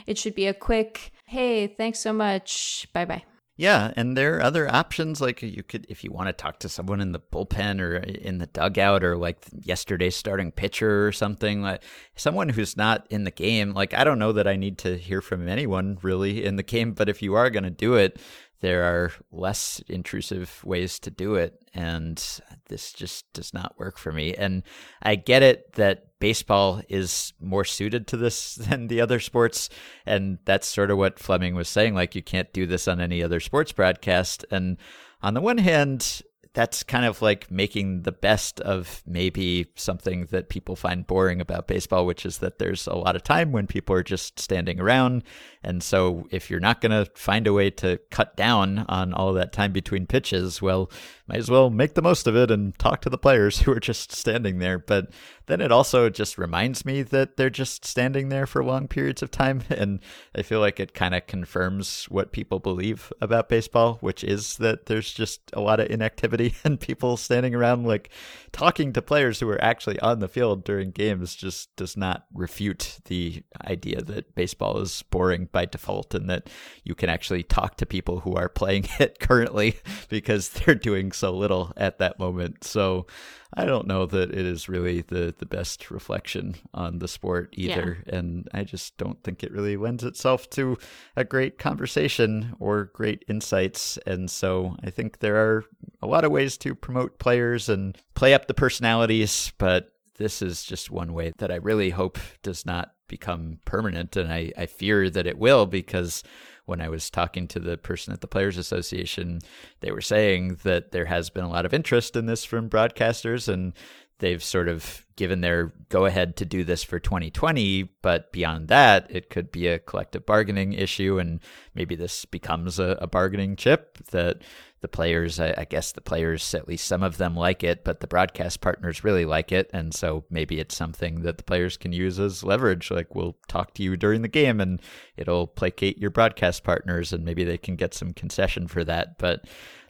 [0.07, 2.87] it should be a quick, "Hey, thanks so much.
[2.93, 3.25] Bye bye."
[3.59, 5.21] Yeah, and there are other options.
[5.21, 8.39] Like you could, if you want to talk to someone in the bullpen or in
[8.39, 11.83] the dugout, or like yesterday's starting pitcher or something, like
[12.15, 13.75] someone who's not in the game.
[13.75, 16.93] Like I don't know that I need to hear from anyone really in the game,
[16.93, 18.21] but if you are going to do it,
[18.61, 22.23] there are less intrusive ways to do it, and
[22.69, 24.35] this just does not work for me.
[24.35, 24.63] And
[25.03, 29.69] I get it that baseball is more suited to this than the other sports,
[30.07, 31.95] and that's sort of what Flemming was saying.
[31.95, 34.45] Like you can't do this on any other sports broadcast.
[34.51, 34.77] And
[35.23, 36.23] on the one hand,
[36.55, 41.67] that's kind of like making the best of maybe something that people find boring about
[41.67, 45.23] baseball, which is that there's a lot of time when people are just standing around.
[45.63, 49.33] And so if you're not going to find a way to cut down on all
[49.35, 50.91] that time between pitches, well,
[51.29, 53.81] might as well make the most of it and talk to the players who are
[53.81, 54.79] just standing there.
[54.79, 55.11] But
[55.45, 59.31] then it also just reminds me that they're just standing there for long periods of
[59.31, 59.63] time.
[59.79, 60.01] And
[60.35, 64.87] I feel like it kind of confirms what people believe about baseball, which is that
[64.87, 68.11] there's just a lot of inactivity and people standing around like
[68.51, 72.99] talking to players who are actually on the field during games just does not refute
[73.05, 76.51] the idea that baseball is boring by default and that
[76.83, 79.77] you can actually talk to people who are playing it currently
[80.09, 82.65] because they're doing so little at that moment.
[82.65, 83.07] So
[83.55, 87.99] I don't know that it is really the, the best reflection on the sport either.
[88.07, 90.77] And I just don't think it really lends itself to
[91.17, 93.99] a great conversation or great insights.
[94.07, 95.65] And so I think there are
[96.03, 100.65] a lot of ways to promote players and play up the personalities, but this is
[100.65, 104.17] just one way that I really hope does not become permanent.
[104.17, 106.23] And I, I fear that it will because
[106.69, 109.41] when I was talking to the person at the Players Association,
[109.81, 113.49] they were saying that there has been a lot of interest in this from broadcasters
[113.49, 113.73] and
[114.19, 119.07] they've sort of given their go ahead to do this for 2020 but beyond that
[119.11, 121.41] it could be a collective bargaining issue and
[121.75, 124.43] maybe this becomes a, a bargaining chip that
[124.81, 128.01] the players I, I guess the players at least some of them like it but
[128.01, 131.93] the broadcast partners really like it and so maybe it's something that the players can
[131.93, 134.81] use as leverage like we'll talk to you during the game and
[135.17, 139.45] it'll placate your broadcast partners and maybe they can get some concession for that but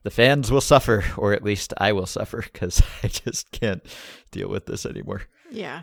[0.04, 3.84] the fans will suffer, or at least I will suffer, because I just can't
[4.30, 5.22] deal with this anymore.
[5.50, 5.82] Yeah.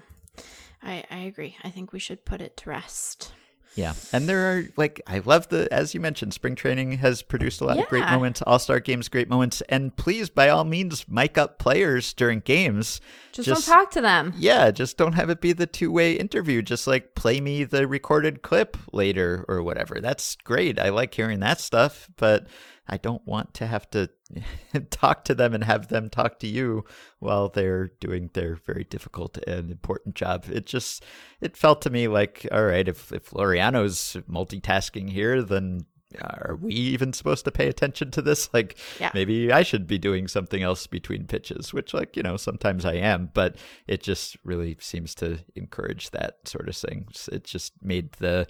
[0.82, 1.58] I, I agree.
[1.64, 3.34] I think we should put it to rest.
[3.76, 3.94] Yeah.
[4.14, 7.66] And there are, like, I love the, as you mentioned, spring training has produced a
[7.66, 9.62] lot of great moments, all star games, great moments.
[9.68, 13.02] And please, by all means, mic up players during games.
[13.34, 14.34] Just, don't talk to them.
[14.38, 16.62] Yeah, just don't have it be the two way interview.
[16.62, 20.00] Just like play me the recorded clip later or whatever.
[20.00, 20.80] That's great.
[20.80, 22.48] I like hearing that stuff, but
[22.88, 24.10] I don't want to have to
[24.90, 26.86] talk to them and have them talk to you
[27.20, 30.46] while they're doing their very difficult and important job.
[30.52, 31.04] It just
[31.42, 35.86] it felt to me like, all right, if if Laureano's multitasking here, then
[36.22, 38.50] are we even supposed to pay attention to this?
[38.54, 39.12] Like, Yeah.
[39.14, 42.94] maybe I should be doing something else between pitches, which, like, you know, sometimes I
[42.94, 43.58] am, but
[43.88, 47.08] it just really seems to encourage that sort of thing.
[47.32, 48.48] It just made the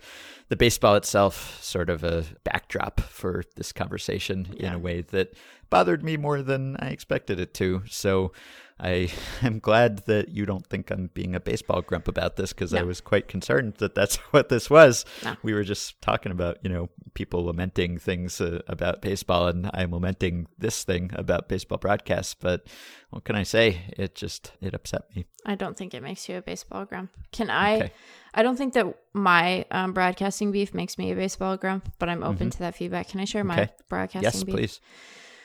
[0.47, 5.33] the baseball itself sort of a backdrop for this conversation in a way that
[5.71, 7.81] bothered me more than I expected it to.
[7.89, 8.31] So
[8.79, 9.09] I
[9.41, 12.83] am glad that you don't think I'm being a baseball grump about this because I
[12.83, 15.05] was quite concerned that that's what this was.
[15.23, 15.35] No.
[15.43, 19.91] We were just talking about, you know, people lamenting things uh, about baseball, and I'm
[19.91, 22.33] lamenting this thing about baseball broadcasts.
[22.33, 22.67] But
[23.11, 23.93] what can I say?
[23.97, 25.25] It just it upset me.
[25.45, 27.11] I don't think it makes you a baseball grump.
[27.31, 27.75] Can I?
[27.75, 27.91] Okay.
[28.33, 32.23] I don't think that my um, broadcasting beef makes me a baseball grump, but I'm
[32.23, 33.07] open to that feedback.
[33.07, 33.71] Can I share my Mm-hmm.
[33.87, 34.55] Broadcasting Yes, beef?
[34.55, 34.81] please.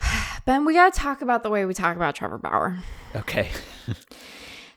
[0.45, 2.79] Ben, we got to talk about the way we talk about Trevor Bauer.
[3.15, 3.49] Okay.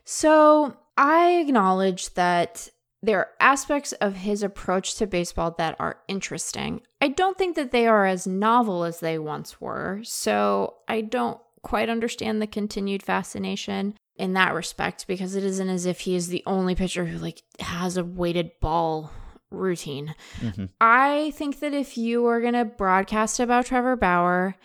[0.05, 2.69] So I acknowledge that
[3.01, 6.81] there are aspects of his approach to baseball that are interesting.
[7.01, 10.01] I don't think that they are as novel as they once were.
[10.03, 15.85] So I don't quite understand the continued fascination in that respect because it isn't as
[15.85, 19.11] if he is the only pitcher who like has a weighted ball
[19.55, 20.13] routine.
[20.39, 20.69] Mhm.
[20.79, 24.55] I think that if you are going to broadcast about Trevor Bauer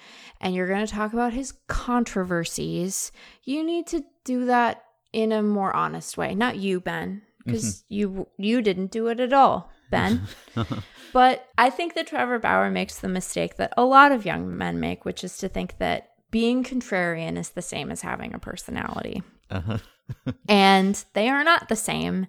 [0.41, 3.12] and you're going to talk about his controversies,
[3.45, 6.34] you need to do that in a more honest way.
[6.34, 10.22] Not you, Ben, because you you didn't do it at all, Ben.
[11.12, 14.78] but I think that Trevor Bauer makes the mistake that a lot of young men
[14.80, 19.22] make, which is to think that being contrarian is the same as having a personality
[19.51, 19.78] Uh-huh.
[20.49, 22.26] and they are not the same.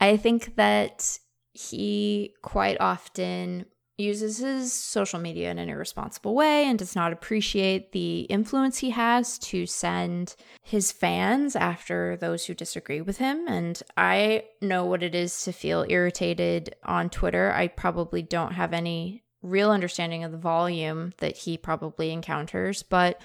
[0.00, 1.18] I think that
[1.52, 3.66] he quite often
[3.98, 8.90] uses his social media in an irresponsible way and does not appreciate the influence he
[8.90, 13.46] has to send his fans after those who disagree with him.
[13.46, 17.52] And I know what it is to feel irritated on Twitter.
[17.52, 23.20] I probably don't have any real understanding of the volume that he probably encounters, but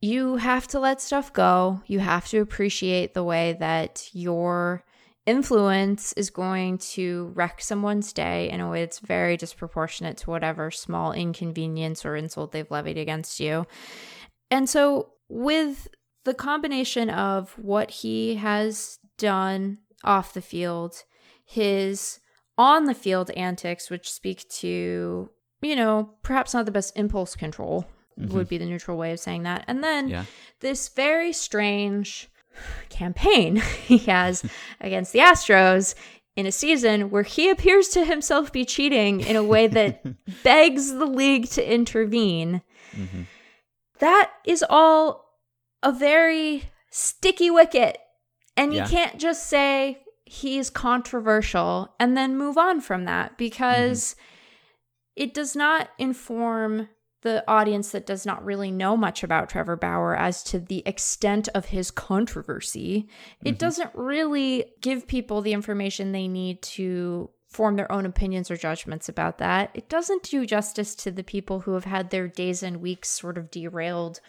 [0.00, 1.80] you have to let stuff go.
[1.86, 4.84] You have to appreciate the way that your
[5.26, 10.70] influence is going to wreck someone's day in a way that's very disproportionate to whatever
[10.70, 13.66] small inconvenience or insult they've levied against you.
[14.50, 15.88] And so, with
[16.24, 21.04] the combination of what he has done off the field,
[21.44, 22.20] his
[22.58, 25.30] on the field antics, which speak to,
[25.62, 27.86] you know, perhaps not the best impulse control,
[28.18, 28.34] mm-hmm.
[28.34, 29.64] would be the neutral way of saying that.
[29.68, 30.24] And then Yeah.
[30.60, 32.28] this very strange
[32.88, 34.44] campaign he has
[34.80, 35.94] against the Astros
[36.36, 40.02] in a season where he appears to himself be cheating in a way that
[40.42, 42.62] begs the league to intervene.
[42.94, 43.26] Mhm.
[43.98, 45.38] That is all
[45.82, 47.98] a very sticky wicket.
[48.56, 54.14] And you can't just say he's controversial and then move on from that because
[55.16, 56.88] it does not inform
[57.22, 61.48] the audience that does not really know much about Trevor Bauer as to the extent
[61.54, 63.08] of his controversy.
[63.44, 63.56] It mm-hmm.
[63.58, 69.08] doesn't really give people the information they need to form their own opinions or judgments
[69.08, 69.70] about that.
[69.74, 73.38] It doesn't do justice to the people who have had their days and weeks sort
[73.38, 74.20] of derailed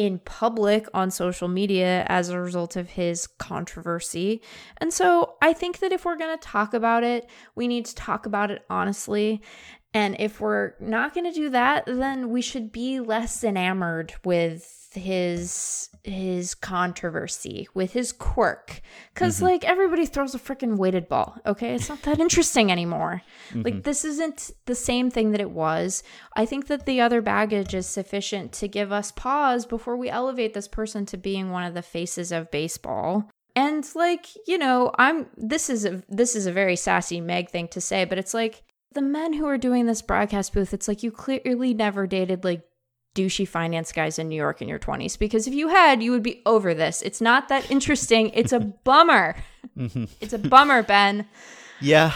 [0.00, 4.40] in public on social media as a result of his controversy.
[4.78, 7.94] And so I think that if we're going to talk about it, we need to
[7.94, 9.42] talk about it honestly.
[9.92, 14.80] And if we're not going to do that, then we should be less enamored with
[14.92, 18.80] his his controversy, with his quirk
[19.14, 19.44] cuz mm-hmm.
[19.44, 21.74] like everybody throws a freaking weighted ball, okay?
[21.74, 23.22] It's not that interesting anymore.
[23.54, 23.80] Like mm-hmm.
[23.82, 26.02] this isn't the same thing that it was.
[26.34, 30.54] I think that the other baggage is sufficient to give us pause before we elevate
[30.54, 33.30] this person to being one of the faces of baseball.
[33.54, 37.68] And like, you know, I'm this is a this is a very sassy Meg thing
[37.68, 38.62] to say, but it's like
[38.92, 42.62] the men who are doing this broadcast booth, it's like you clearly never dated like
[43.14, 46.22] douchey finance guys in New York in your 20s because if you had, you would
[46.22, 47.02] be over this.
[47.02, 48.30] It's not that interesting.
[48.30, 49.36] It's a bummer.
[49.76, 50.04] Mm-hmm.
[50.20, 51.26] It's a bummer, Ben.
[51.80, 52.12] Yeah.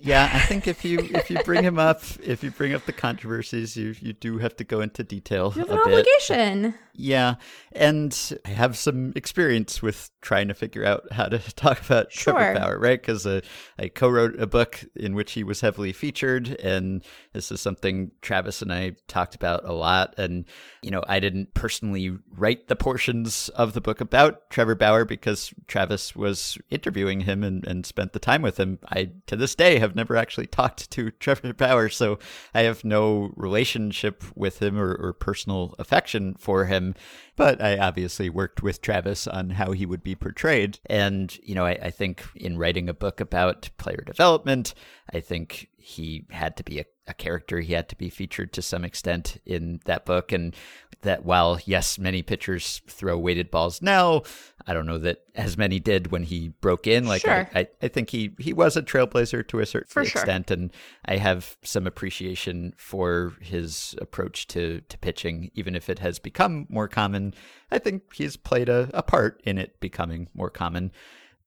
[0.00, 2.92] Yeah, I think if you if you bring him up, if you bring up the
[2.92, 5.86] controversies, you you do have to go into detail You have an bit.
[5.86, 6.74] obligation.
[6.96, 7.34] Yeah,
[7.72, 12.34] and I have some experience with trying to figure out how to talk about Sure.
[12.34, 13.00] Trevor Bauer, right?
[13.00, 13.40] Because uh,
[13.78, 18.62] I co-wrote a book in which he was heavily featured, and this is something Travis
[18.62, 20.14] and I talked about a lot.
[20.18, 20.44] And
[20.82, 25.52] you know, I didn't personally write the portions of the book about Trevor Bauer because
[25.66, 28.78] Travis was interviewing him and, and spent the time with him.
[28.88, 32.18] I to this day have never actually talked to Trevor Bauer, so
[32.54, 36.94] I have no relationship with him or, or personal affection for him him
[37.36, 40.78] but I obviously worked with Travis on how he would be portrayed.
[40.86, 44.74] And, you know, I, I think in writing a book about player development,
[45.12, 47.60] I think he had to be a a character.
[47.60, 50.32] He had to be featured to some extent in that book.
[50.32, 50.54] And
[51.02, 54.22] that while, yes, many pitchers throw weighted balls now,
[54.66, 57.06] I don't know that as many did when he broke in.
[57.06, 57.48] Like, Sure.
[57.54, 60.22] I, I, I think he, he was a trailblazer to a certain For sure.
[60.22, 60.50] extent.
[60.50, 60.72] And
[61.04, 66.66] I have some appreciation for his approach to, to pitching, even if it has become
[66.70, 67.23] more common.
[67.70, 70.92] I think he's played a, a part in it becoming more common.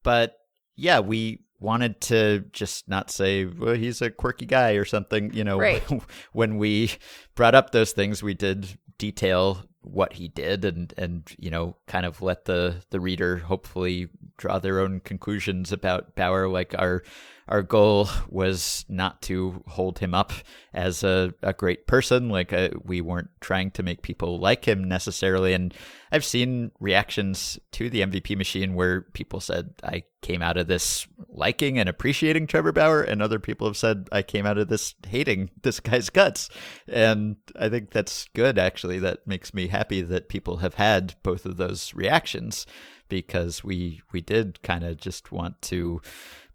[0.04, 0.38] But
[0.76, 5.34] yeah, we wanted to just not say, well, he's a quirky guy or something.
[5.34, 5.84] You know, Right.
[6.34, 6.92] when we
[7.36, 12.06] brought up those things, we did detail what he did and and you know kind
[12.06, 17.04] of let the the reader hopefully draw their own conclusions about Bauer like our
[17.48, 20.34] our goal was not to hold him up
[20.74, 24.84] as a, a great person like uh, we weren't trying to make people like him
[24.84, 25.54] necessarily.
[25.54, 25.74] And
[26.12, 31.08] I've seen reactions to the MVP machine where people said I came out of this
[31.30, 34.96] liking and appreciating Trevor Bauer and other people have said I came out of this
[35.08, 36.50] hating this guy's guts.
[36.88, 39.00] And I think that's good actually.
[39.00, 42.66] That makes me happy that people have had both of those reactions
[43.10, 46.02] because we we did kind of just want to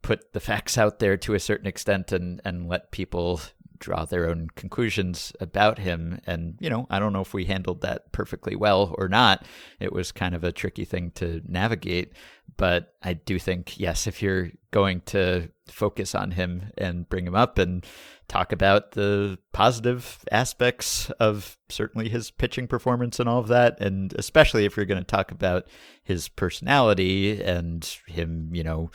[0.03, 3.41] put the facts out there to a certain extent and and let people
[3.79, 6.21] draw their own conclusions about him.
[6.27, 9.45] And you know I don't know if we handled that perfectly well or not.
[9.81, 12.13] It was kind of a tricky thing to navigate.
[12.57, 17.35] But I do think yes if you're going to focus on him and bring him
[17.35, 17.85] up and
[18.29, 24.15] talk about the positive aspects of certainly his pitching performance and all of that and
[24.15, 25.67] especially if you're going to talk about
[26.03, 28.91] his personality and him you know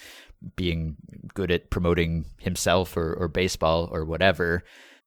[0.56, 0.96] being
[1.34, 4.64] good at promoting himself or, or baseball or whatever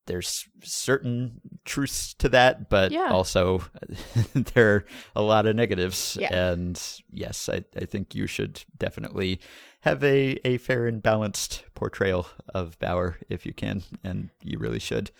[0.06, 3.10] there's certain truths to that but Yeah.
[3.10, 3.62] also
[4.34, 6.34] there are a lot of negatives Yeah.
[6.34, 6.80] and
[7.12, 9.40] yes I, I think you should definitely
[9.82, 14.80] have a, a fair and balanced portrayal of Bauer if you can and you really
[14.80, 15.10] should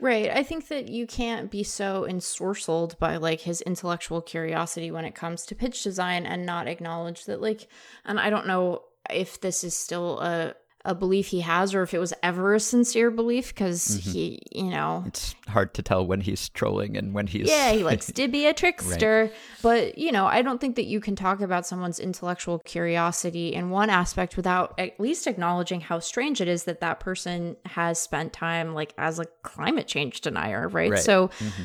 [0.00, 0.28] Right.
[0.30, 5.14] I think that you can't be so ensorcelled by like his intellectual curiosity when it
[5.14, 7.68] comes to pitch design and not acknowledge that like
[8.04, 11.94] and I don't know if this is still a a belief he has or if
[11.94, 14.10] it was ever a sincere belief because mm-hmm.
[14.10, 17.84] he, you know, it's hard to tell when he's trolling and when he's yeah, he
[17.84, 19.30] likes to be a trickster.
[19.62, 23.70] But, you know, I don't think that you can talk about someone's intellectual curiosity in
[23.70, 28.32] one aspect without at least acknowledging how strange it is that that person has spent
[28.32, 30.90] time like as a climate change denier, right?
[30.90, 31.00] Right.
[31.00, 31.62] So, mm-hmm.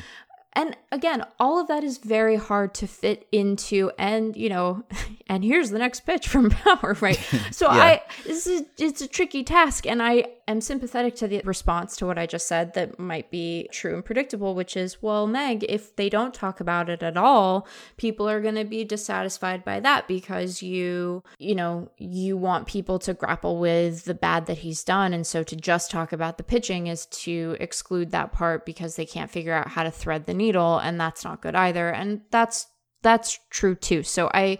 [0.54, 4.84] And again, all of that is very hard to fit into, and you know,
[5.28, 7.18] and here's the next pitch from Bauer, right?
[7.52, 7.78] So Yeah.
[7.82, 12.06] I, this is it's a tricky task, and I am sympathetic to the response to
[12.06, 15.94] what I just said that might be true and predictable, which is, well, Meg, if
[15.96, 20.08] they don't talk about it at all, people are going to be dissatisfied by that
[20.08, 25.12] because you, you know, you want people to grapple with the bad that he's done,
[25.12, 29.06] and so to just talk about the pitching is to exclude that part because they
[29.06, 32.66] can't figure out how to thread the needle, and that's not good either, and that's
[33.02, 34.02] that's true too.
[34.02, 34.58] So I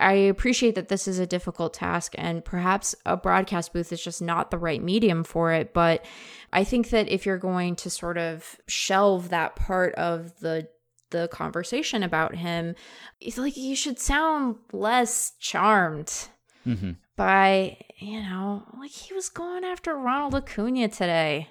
[0.00, 4.22] I appreciate that this is a difficult task and perhaps a broadcast booth is just
[4.22, 6.04] not the right medium for it, but
[6.52, 10.68] I think that if you're going to sort of shelve that part of the
[11.10, 12.74] the conversation about him,
[13.18, 16.28] it's like you should sound less charmed
[16.66, 16.96] Mhm.
[17.16, 21.48] by, you know, like he was going after Ronald Acuna today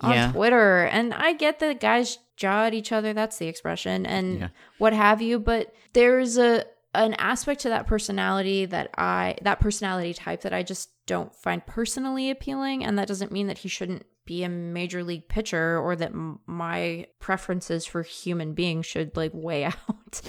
[0.00, 0.30] on Yeah.
[0.30, 0.84] Twitter.
[0.84, 4.48] And I get that guys jaw at each other, that's the expression, and Yeah.
[4.78, 6.64] what have you, but there's a
[6.94, 11.64] an aspect to that personality that I that personality type that I just don't find
[11.66, 15.94] personally appealing and that doesn't mean that he shouldn't be a major league pitcher or
[15.96, 20.22] that m- my preferences for human beings should like weigh out.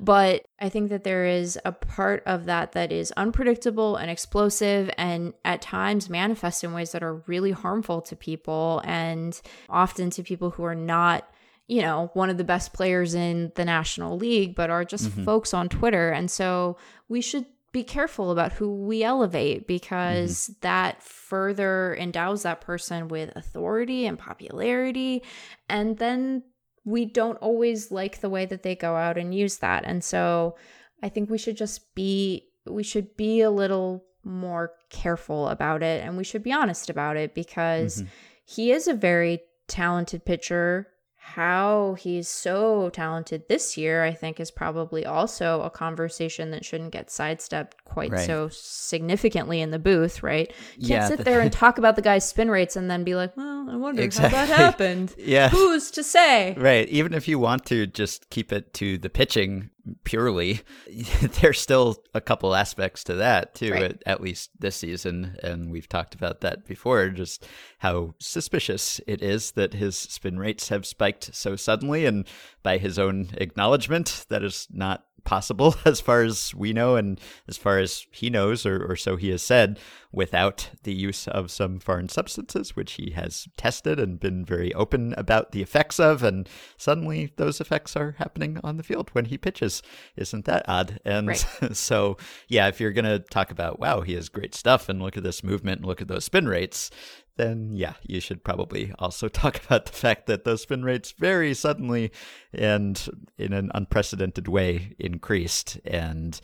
[0.00, 4.90] but I think that there is a part of that that is unpredictable and explosive
[4.98, 10.22] and at times manifest in ways that are really harmful to people and often to
[10.22, 11.30] people who are not
[11.68, 15.24] you know, one of the best players in the National League, but are just mm-hmm.
[15.24, 16.10] folks on Twitter.
[16.10, 16.76] And so
[17.08, 19.66] we should be careful about who we elevate mm-hmm.
[19.66, 25.22] because that further endows that person with authority and popularity.
[25.68, 26.44] And then
[26.84, 29.84] we don't always like the way that they go out and use that.
[29.84, 30.56] And so
[31.02, 36.02] I think we should just be, we should be a little more careful about it
[36.04, 38.08] and we should be honest about it because mm-hmm.
[38.44, 40.88] he is a very talented pitcher
[41.34, 46.92] how he's so talented this year, I think, is probably also a conversation that shouldn't
[46.92, 48.24] get sidestepped quite Right.
[48.26, 50.50] so significantly in the booth, right?
[50.78, 53.02] You Yeah, can't sit the- there and talk about the guy's spin rates and then
[53.04, 54.38] be like, well, I wonder Exactly.
[54.38, 55.14] how that happened.
[55.18, 55.48] Yeah.
[55.48, 56.54] Who's to say?
[56.56, 56.88] Right.
[56.88, 59.70] Even if you want to just keep it to the pitching,
[60.04, 60.60] purely,
[61.40, 63.82] there's still a couple aspects to that too, Right.
[63.82, 65.36] at, at least this season.
[65.42, 67.46] And we've talked about that before, just
[67.78, 72.04] how suspicious it is that his spin rates have spiked so suddenly.
[72.06, 72.26] And
[72.62, 77.58] by his own acknowledgement, that is not possible as far as we know and as
[77.58, 79.78] far as he knows or, or so he has said
[80.12, 85.12] without the use of some foreign substances which he has tested and been very open
[85.18, 86.22] about the effects of.
[86.22, 86.48] And
[86.78, 89.82] suddenly those effects are happening on the field when he pitches.
[90.16, 91.00] Isn't that odd?
[91.04, 91.46] And Right.
[91.72, 92.16] so
[92.48, 95.22] yeah if you're going to talk about wow he has great stuff and look at
[95.22, 96.90] this movement and look at those spin rates
[97.36, 101.54] then yeah, you should probably also talk about the fact that those spin rates very
[101.54, 102.10] suddenly
[102.52, 103.08] and
[103.38, 105.78] in an unprecedented way increased.
[105.84, 106.40] And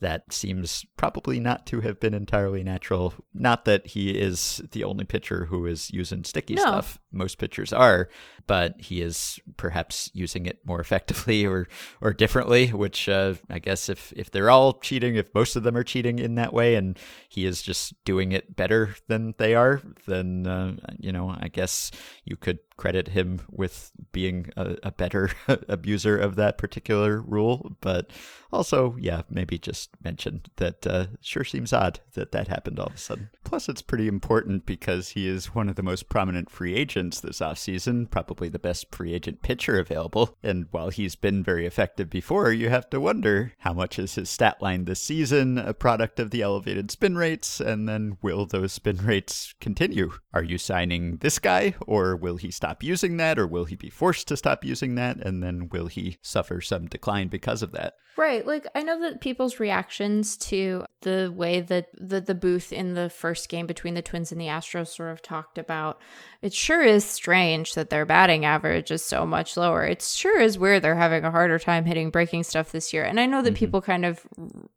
[0.00, 3.14] that seems probably not to have been entirely natural.
[3.32, 6.62] Not that he is the only pitcher who is using sticky No.
[6.62, 6.98] stuff.
[7.16, 8.08] Most pitchers are,
[8.46, 11.68] but he is perhaps using it more effectively or
[12.00, 12.68] or differently.
[12.68, 16.18] Which uh, I guess if if they're all cheating, if most of them are cheating
[16.18, 16.98] in that way, and
[17.28, 21.90] he is just doing it better than they are, then uh, you know I guess
[22.24, 25.30] you could credit him with being a, a better
[25.68, 27.76] abuser of that particular rule.
[27.80, 28.10] But
[28.52, 32.94] also, yeah, maybe just mention that uh, sure seems odd that that happened all of
[32.94, 33.30] a sudden.
[33.44, 37.40] Plus, it's pretty important because he is one of the most prominent free agents this
[37.40, 40.36] offseason, probably the best free agent pitcher available.
[40.42, 44.30] And while he's been very effective before, you have to wonder how much is his
[44.30, 48.72] stat line this season a product of the elevated spin rates, and then will those
[48.72, 50.12] spin rates continue?
[50.32, 53.90] Are you signing this guy, or will he stop using that, or will he be
[53.90, 57.94] forced to stop using that, and then will he suffer some decline because of that?
[58.16, 58.46] Right.
[58.46, 63.10] Like I know that people's reactions to the way that the, the booth in the
[63.10, 66.00] first game between the Twins and the Astros sort of talked about,
[66.46, 69.84] it sure is strange that their batting average is so much lower.
[69.84, 73.02] It sure is weird they're having a harder time hitting breaking stuff this year.
[73.02, 73.58] And I know that mm-hmm.
[73.58, 74.24] people kind of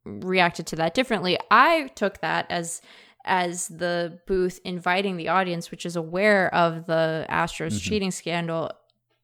[0.03, 1.38] reacted to that differently.
[1.51, 2.82] I took that as
[3.24, 7.78] as the booth inviting the audience, which is aware of the Astros mm-hmm.
[7.78, 8.72] cheating scandal,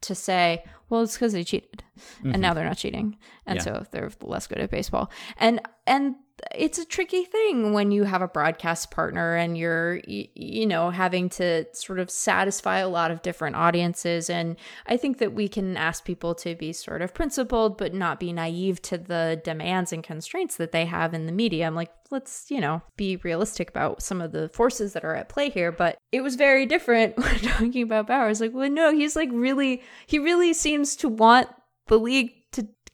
[0.01, 1.83] to say, well, it's because they cheated,
[2.21, 2.41] and mm-hmm.
[2.41, 3.17] now they're not cheating,
[3.47, 3.63] and Yeah.
[3.63, 5.09] so they're less good at baseball.
[5.37, 6.15] And and
[6.53, 11.29] it's a tricky thing when you have a broadcast partner and you're you know having
[11.29, 14.29] to sort of satisfy a lot of different audiences.
[14.29, 18.19] And i think that we can ask people to be sort of principled but not
[18.19, 21.65] be naive to the demands and constraints that they have in the media.
[21.65, 25.29] I'm like let's you know be realistic about some of the forces that are at
[25.29, 25.71] play here.
[25.71, 29.81] But it was very different when talking about Bauer's like well no he's like really
[30.05, 31.49] he really seems to want
[31.87, 32.31] the league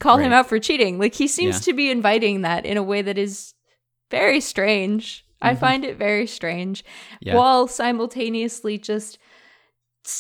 [0.02, 1.72] call him out for cheating like he seems Yeah.
[1.72, 3.54] to be inviting that in a way that is
[4.10, 5.60] very strange i mm-hmm.
[5.60, 6.84] find it very strange
[7.22, 7.36] Yeah.
[7.36, 9.18] while simultaneously just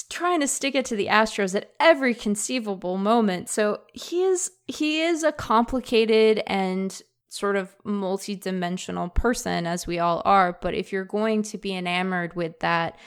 [0.09, 3.49] trying to stick it to the Astros at every conceivable moment.
[3.49, 10.21] So he is he is a complicated and sort of multi-dimensional person as we all
[10.25, 12.97] are, but if you're going to be enamored with that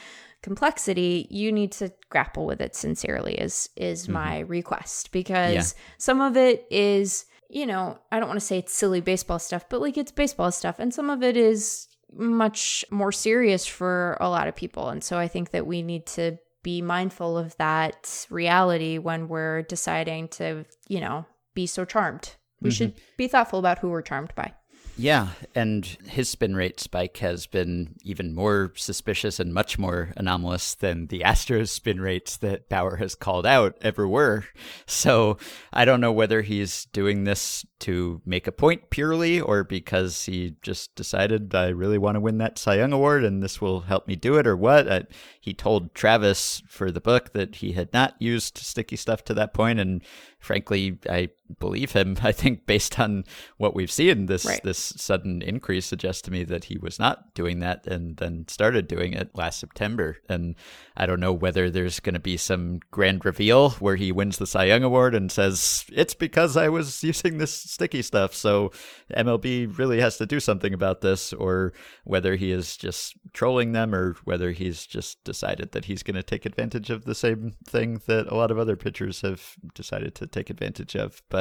[0.45, 4.13] complexity, you need to grapple with it sincerely is is mm-hmm.
[4.13, 8.73] my request because some of it is you know, I don't want to say it's
[8.73, 10.77] silly baseball stuff, but like it's baseball stuff.
[10.79, 14.89] And some of it is much more serious for a lot of people.
[14.89, 19.61] And so I think that we need to be mindful of that reality when we're
[19.63, 22.35] deciding to, you know, be so charmed.
[22.61, 23.17] We should mm-hmm.
[23.17, 24.53] be thoughtful about who we're charmed by.
[24.97, 30.75] Yeah, and his spin rate spike has been even more suspicious and much more anomalous
[30.75, 34.45] than the Astros spin rates that Bauer has called out ever were.
[34.87, 35.37] So
[35.73, 40.55] I don't know whether he's doing this to make a point purely or because he
[40.61, 44.07] just decided I really want to win that Cy Young Award and this will help
[44.07, 44.91] me do it or what.
[44.91, 45.03] I,
[45.41, 49.53] he told Travis for the book that he had not used sticky stuff to that
[49.53, 50.01] point, and
[50.39, 51.29] frankly, I
[51.59, 52.17] believe him.
[52.23, 53.23] I think based on
[53.57, 54.61] what we've seen, this Right.
[54.63, 58.87] this sudden increase suggests to me that he was not doing that and then started
[58.87, 60.17] doing it last September.
[60.29, 60.55] And
[60.97, 64.47] I don't know whether there's going to be some grand reveal where he wins the
[64.47, 68.33] Cy Young Award and says it's because I was using this sticky stuff.
[68.33, 68.71] So
[69.15, 71.73] MLB really has to do something about this, or
[72.03, 76.23] whether he is just trolling them, or whether he's just decided that he's going to
[76.23, 80.27] take advantage of the same thing that a lot of other pitchers have decided to
[80.27, 81.21] take advantage of.
[81.29, 81.34] But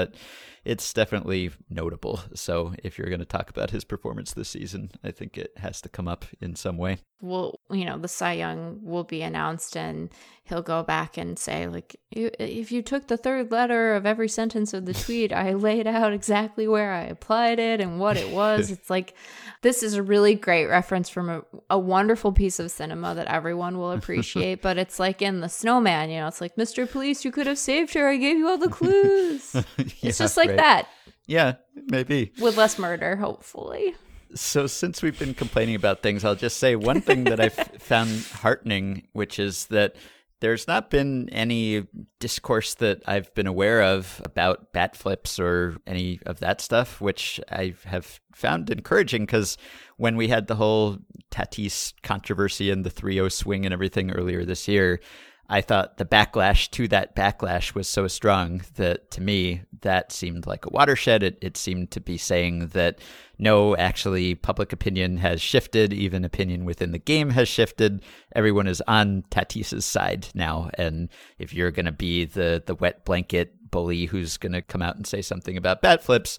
[0.64, 2.20] it's definitely notable.
[2.34, 5.80] So if you're going to talk about his performance this season, I think it has
[5.82, 6.98] to come up in some way.
[7.24, 10.10] Will you know the Cy Young will be announced, and
[10.44, 14.74] he'll go back and say like, if you took the third letter of every sentence
[14.74, 18.70] of the tweet, I laid out exactly where I applied it and what it was.
[18.70, 19.14] it's like
[19.62, 23.78] this is a really great reference from a, a wonderful piece of cinema that everyone
[23.78, 24.60] will appreciate.
[24.60, 26.88] but it's like in the Snowman, you know, it's like Mr.
[26.90, 28.08] Police, you could have saved her.
[28.08, 29.56] I gave you all the clues.
[29.78, 30.58] it's just like right.
[30.58, 30.88] that.
[31.26, 32.32] Yeah, maybe.
[32.38, 33.94] with less murder, hopefully.
[34.34, 38.24] So, since we've been complaining about things, I'll just say one thing that I've found
[38.32, 39.96] heartening, which is that
[40.40, 41.86] there's not been any
[42.20, 47.40] discourse that I've been aware of about bat flips or any of that stuff, which
[47.50, 49.56] I have found encouraging because
[49.96, 50.98] when we had the whole
[51.30, 55.00] Tatis controversy and the 3 0 swing and everything earlier this year,
[55.48, 60.46] I thought the backlash to that backlash was so strong that to me, that seemed
[60.46, 61.22] like a watershed.
[61.22, 62.98] It, it seemed to be saying that
[63.38, 65.92] no, actually, public opinion has shifted.
[65.92, 68.02] Even opinion within the game has shifted.
[68.34, 70.70] Everyone is on Tatis's side now.
[70.78, 74.82] And if you're going to be the, the wet blanket bully who's going to come
[74.82, 76.38] out and say something about bat flips,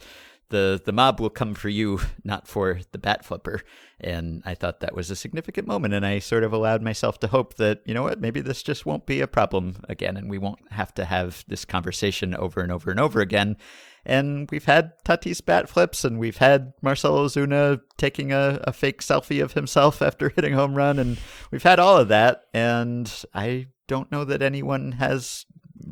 [0.50, 3.62] the the mob will come for you, not for the bat flipper.
[4.00, 7.28] And I thought that was a significant moment, and I sort of allowed myself to
[7.28, 10.38] hope that you know what, maybe this just won't be a problem again, and we
[10.38, 13.58] won't have to have this conversation over and over and over again.
[14.06, 19.02] And we've had Tatis bat flips, and we've had Marcelo Ozuna taking a, a fake
[19.02, 21.18] selfie of himself after hitting home run, and
[21.52, 22.44] we've had all of that.
[22.54, 25.46] And I don't know that anyone has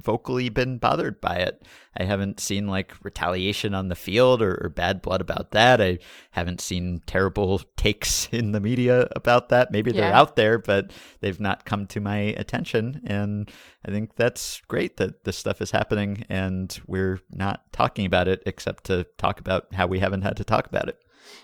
[0.03, 1.63] vocally been bothered by it.
[1.97, 5.79] I haven't seen like retaliation on the field or, or, bad blood about that.
[5.79, 5.99] I
[6.31, 9.71] haven't seen terrible takes in the media about that.
[9.71, 10.91] Maybe they're out there, but
[11.21, 13.01] they've not come to my attention.
[13.05, 13.51] And
[13.85, 18.41] I think that's great that this stuff is happening and we're not talking about it
[18.45, 20.97] except to talk about how we haven't had to talk about it.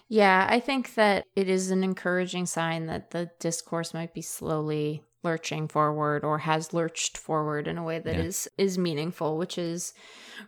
[0.07, 5.03] Yeah, I think that it is an encouraging sign that the discourse might be slowly
[5.23, 8.23] lurching forward or has lurched forward in a way that Yeah.
[8.23, 9.93] is is meaningful, which is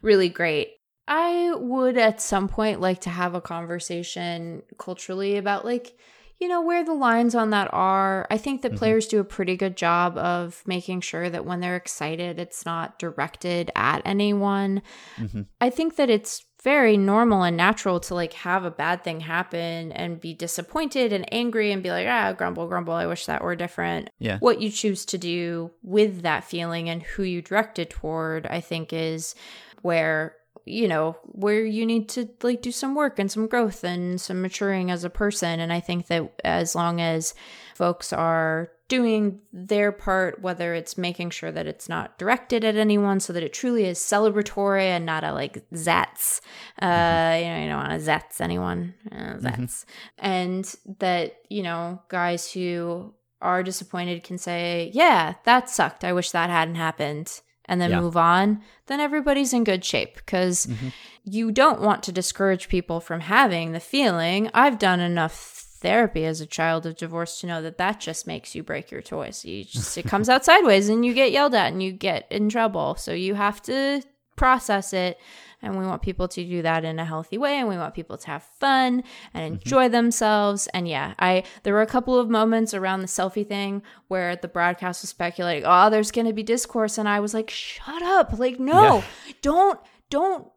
[0.02, 0.70] really great.
[1.08, 5.98] I would at some point like to have a conversation culturally about like
[6.40, 8.26] you know where the lines on that are.
[8.32, 8.78] I think that Mhm.
[8.78, 12.98] players do a pretty good job of making sure that when they're excited it's not
[12.98, 14.82] directed at anyone.
[15.18, 19.22] hmm I think that it's very normal and natural to like have a bad thing
[19.22, 22.94] happen and be disappointed and angry and be like, ah, grumble, grumble.
[22.94, 24.12] I wish that were different.
[24.20, 24.38] Yeah.
[24.40, 28.62] What you choose to do with that feeling and who you direct it toward, I
[28.62, 29.34] think, is
[29.82, 30.36] where
[30.66, 34.44] you know where you need to like do some work and some growth and some
[34.44, 37.34] maturing as a person and i think that as long as
[37.74, 43.20] folks are doing their part whether it's making sure that it's not directed at anyone
[43.20, 46.42] so that it truly is celebratory and not a like zats
[46.82, 49.86] uh you know you don't want to zats anyone uh, zats
[50.18, 56.32] and that you know guys who are disappointed can say yeah that sucked i wish
[56.32, 58.02] that hadn't happened and then Yeah.
[58.02, 60.92] move on, then everybody's in good shape because Mhm.
[61.24, 64.50] you don't want to discourage people from having the feeling.
[64.54, 65.34] I've done enough
[65.82, 69.02] therapy as a child of divorce to know that that just makes you break your
[69.02, 69.44] toys.
[69.44, 72.50] You just it comes out sideways and you get yelled at and you get in
[72.50, 72.96] trouble.
[72.96, 74.02] So you have to
[74.36, 75.20] process it
[75.62, 78.18] and we want people to do that in a healthy way and we want people
[78.18, 79.04] to have fun
[79.34, 79.62] and mm-hmm.
[79.62, 83.84] enjoy themselves and yeah i there were a couple of moments around the selfie thing
[84.08, 87.50] where the broadcast was speculating oh there's going to be discourse and i was like
[87.50, 89.34] shut up like no Yeah.
[89.42, 89.80] don't
[90.10, 90.48] don't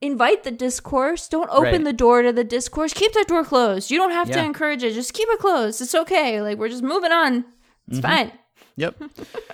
[0.00, 1.84] invite the discourse don't open Right.
[1.84, 4.94] the door to the discourse keep that door closed you don't have to encourage it
[4.94, 7.44] just keep it closed it's okay like we're just moving on
[7.88, 8.08] it's mm-hmm.
[8.08, 8.32] fine
[8.80, 9.02] Yep.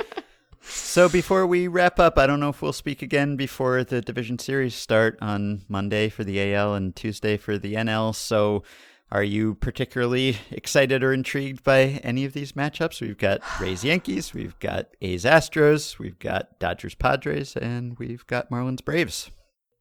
[0.61, 4.39] so before we wrap up, I don't know if we'll speak again before the division
[4.39, 8.15] series start on Monday for the AL and Tuesday for the NL.
[8.15, 8.63] So
[9.11, 13.01] are you particularly excited or intrigued by any of these matchups?
[13.01, 18.51] We've got Rays Yankees, we've got A's Astros, we've got Dodgers Padres, and we've got
[18.51, 19.31] Marlins Braves.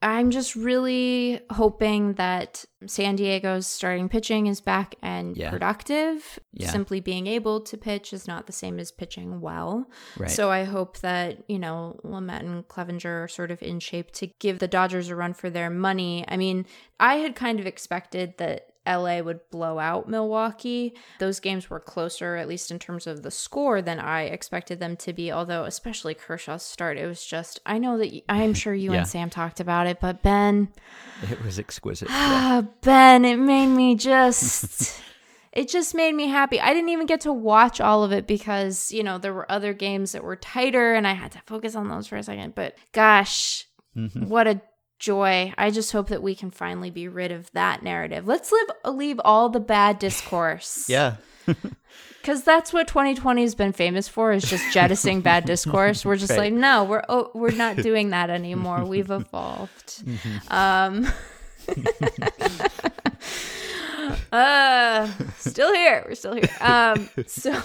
[0.02, 5.50] I'm just really hoping that San Diego's starting pitching is back and Yeah.
[5.50, 6.38] productive.
[6.54, 6.70] Yeah.
[6.70, 9.90] Simply being able to pitch is not the same as pitching well.
[10.18, 10.30] Right.
[10.30, 14.28] So I hope that, you know, Lamet and Clevenger are sort of in shape to
[14.40, 16.24] give the Dodgers a run for their money.
[16.28, 16.66] I mean,
[17.00, 20.94] I had kind of expected that LA would blow out Milwaukee.
[21.20, 24.96] Those games were closer, at least in terms of the score, than I expected them
[24.98, 25.32] to be.
[25.32, 29.00] Although, especially Kershaw's start, it was just, I know that y- I'm sure you Yeah.
[29.00, 30.70] and Sam talked about it, but Ben,
[31.32, 32.10] it was exquisite.
[32.10, 32.62] Yeah.
[32.64, 35.02] ah, Ben, it made me just.
[35.56, 36.60] It just made me happy.
[36.60, 39.72] I didn't even get to watch all of it because, you know, there were other
[39.72, 42.56] games that were tighter and I had to focus on those for a second.
[42.56, 43.66] But gosh,
[43.96, 44.28] Mhm.
[44.28, 44.60] what a
[45.00, 45.54] joy.
[45.58, 48.28] I just hope that we can finally be rid of that narrative.
[48.28, 50.88] Let's live leave all the bad discourse.
[50.90, 51.16] Yeah.
[52.24, 56.04] Cuz that's what 2020 has been famous for is just jettisoning bad discourse.
[56.04, 56.40] We're just Right.
[56.40, 58.84] like, no, we're oh, we're not doing that anymore.
[58.84, 60.04] We've evolved.
[60.50, 61.08] Um
[64.32, 66.04] Uh, still here.
[66.08, 66.50] We're still here.
[66.62, 67.62] Um, so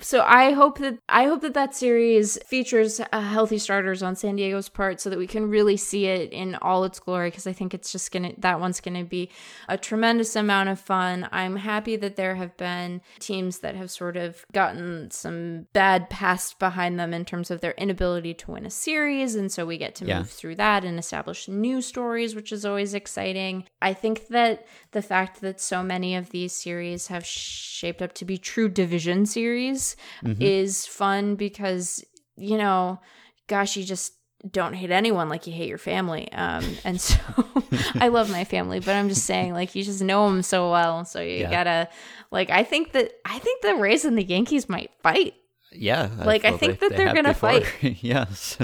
[0.00, 4.36] so I hope that I hope that that series features uh, healthy starters on San
[4.36, 7.30] Diego's part, so that we can really see it in all its glory.
[7.30, 9.30] Because I think it's just gonna that one's gonna be
[9.68, 11.28] a tremendous amount of fun.
[11.32, 16.58] I'm happy that there have been teams that have sort of gotten some bad past
[16.58, 19.94] behind them in terms of their inability to win a series, and so we get
[19.96, 20.18] to Yeah.
[20.18, 23.64] move through that and establish new stories, which is always exciting.
[23.82, 28.24] I think that the fact that so many of these series have shaped up to
[28.24, 29.89] be true division series
[30.24, 32.04] is fun because,
[32.36, 33.00] you know,
[33.46, 34.12] gosh, you just
[34.50, 36.30] don't hate anyone like you hate your family.
[36.32, 37.18] Um, and so
[38.00, 41.04] I love my family, but I'm just saying, like, you just know them so well.
[41.04, 41.50] So you Yeah.
[41.50, 41.88] gotta,
[42.30, 45.34] like, I think that, I think the Rays and the Yankees might fight.
[45.72, 47.60] Yeah, Like, I think they- that they they're gonna before.
[47.60, 47.98] fight.
[48.02, 48.58] yes,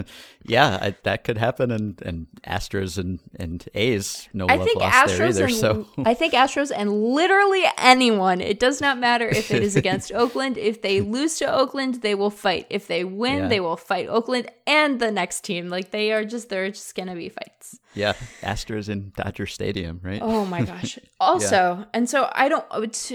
[0.48, 4.78] yeah, I, that could happen, and and Astros and and A's no I love think
[4.80, 5.44] lost there Astros either.
[5.46, 8.40] and so I think Astros and literally anyone.
[8.40, 10.56] It does not matter if it is against Oakland.
[10.58, 12.66] If they lose to Oakland, they will fight.
[12.70, 13.48] If they win, Yeah.
[13.48, 15.68] they will fight Oakland and the next team.
[15.68, 17.78] Like they are just they're just gonna be fights.
[17.94, 20.20] yeah, Astros in Dodger Stadium, right?
[20.22, 20.98] Oh my gosh.
[21.20, 22.64] Also, and so I don't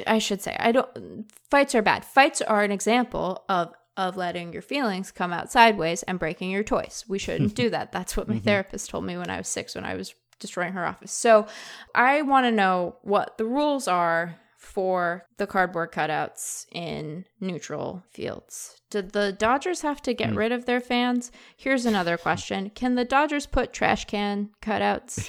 [0.07, 2.03] I should say I don't fights are bad.
[2.05, 3.73] Fights are an example of
[4.07, 7.05] of letting your feelings come out sideways and breaking your toys.
[7.07, 7.91] We shouldn't do that.
[7.91, 8.43] That's what my mm-hmm.
[8.43, 11.11] therapist told me when I was 6 when I was destroying her office.
[11.11, 11.47] So,
[11.93, 18.79] I want to know what the rules are for the cardboard cutouts in neutral fields.
[18.91, 20.37] Did the Dodgers have to get hmm.
[20.37, 21.31] rid of their fans?
[21.57, 22.69] Here's another question.
[22.69, 25.27] Can the Dodgers put trash can cutouts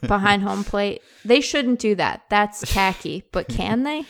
[0.06, 1.00] behind home plate?
[1.24, 2.24] They shouldn't do that.
[2.28, 3.24] That's tacky.
[3.32, 4.04] But can they?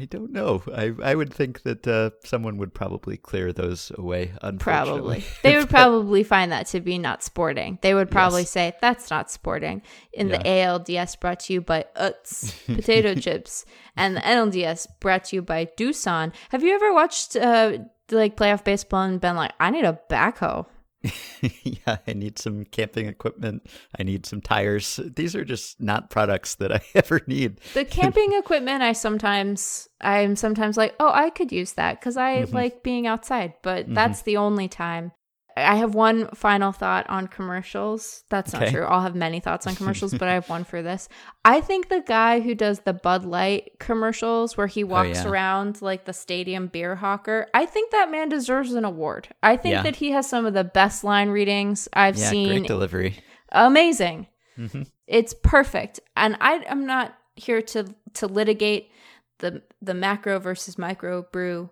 [0.00, 0.62] I don't know.
[0.74, 4.32] I I would think that uh, someone would probably clear those away.
[4.42, 5.24] Unfortunately, Probably.
[5.42, 7.78] They would probably find that to be not sporting.
[7.82, 8.50] They would probably Yes.
[8.50, 9.82] say that's not sporting.
[10.12, 13.64] In the ALDS brought to you by Utz potato chips
[13.96, 16.32] and the NLDS brought to you by Doosan.
[16.50, 17.78] Have you ever watched uh
[18.10, 20.66] like playoff baseball and been like, I need a backhoe?
[21.62, 23.66] yeah, I need some camping equipment.
[23.98, 25.00] I need some tires.
[25.16, 27.60] These are just not products that I ever need.
[27.74, 32.42] The camping equipment, I sometimes, I'm sometimes like, oh, I could use that because I
[32.42, 32.54] Mm-hmm.
[32.54, 35.12] like being outside, but that's the only time.
[35.56, 38.24] I have one final thought on commercials.
[38.30, 38.84] That's not true.
[38.84, 41.08] I'll have many thoughts on commercials, but I have one for this.
[41.44, 45.28] I think the guy who does the Bud Light commercials where he walks Oh, yeah.
[45.30, 49.28] around like the stadium beer hawker, I think that man deserves an award.
[49.42, 49.82] I think Yeah.
[49.82, 53.18] that he has some of the best line readings I've Yeah, seen great delivery.
[53.50, 54.26] amazing.
[54.58, 54.82] Mm-hmm.
[55.06, 58.90] It's perfect, and I am not here to to litigate
[59.38, 61.70] the the macro versus micro brew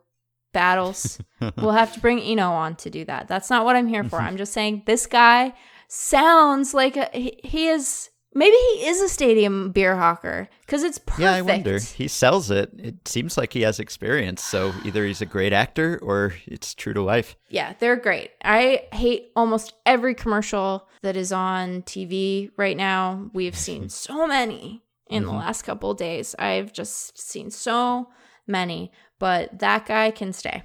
[0.53, 1.19] battles.
[1.57, 3.29] we'll have to bring Eno on to do that.
[3.29, 4.19] That's not what I'm here for.
[4.19, 4.27] Mm-hmm.
[4.27, 5.55] I'm just saying this guy
[5.89, 8.11] sounds like a, he, he is.
[8.33, 11.21] Maybe he is a stadium beer hawker because it's perfect.
[11.21, 11.81] Yeah, I wonder.
[11.81, 12.71] He sells it.
[12.79, 14.41] It seems like he has experience.
[14.41, 17.35] So either he's a great actor or it's true to life.
[17.49, 18.31] Yeah, they're great.
[18.45, 23.31] I hate almost every commercial that is on TV right now.
[23.35, 25.39] We've seen so many in the mm-hmm.
[25.39, 26.35] last couple of days.
[26.39, 28.11] I've just seen so
[28.47, 30.65] many, but that guy can stay.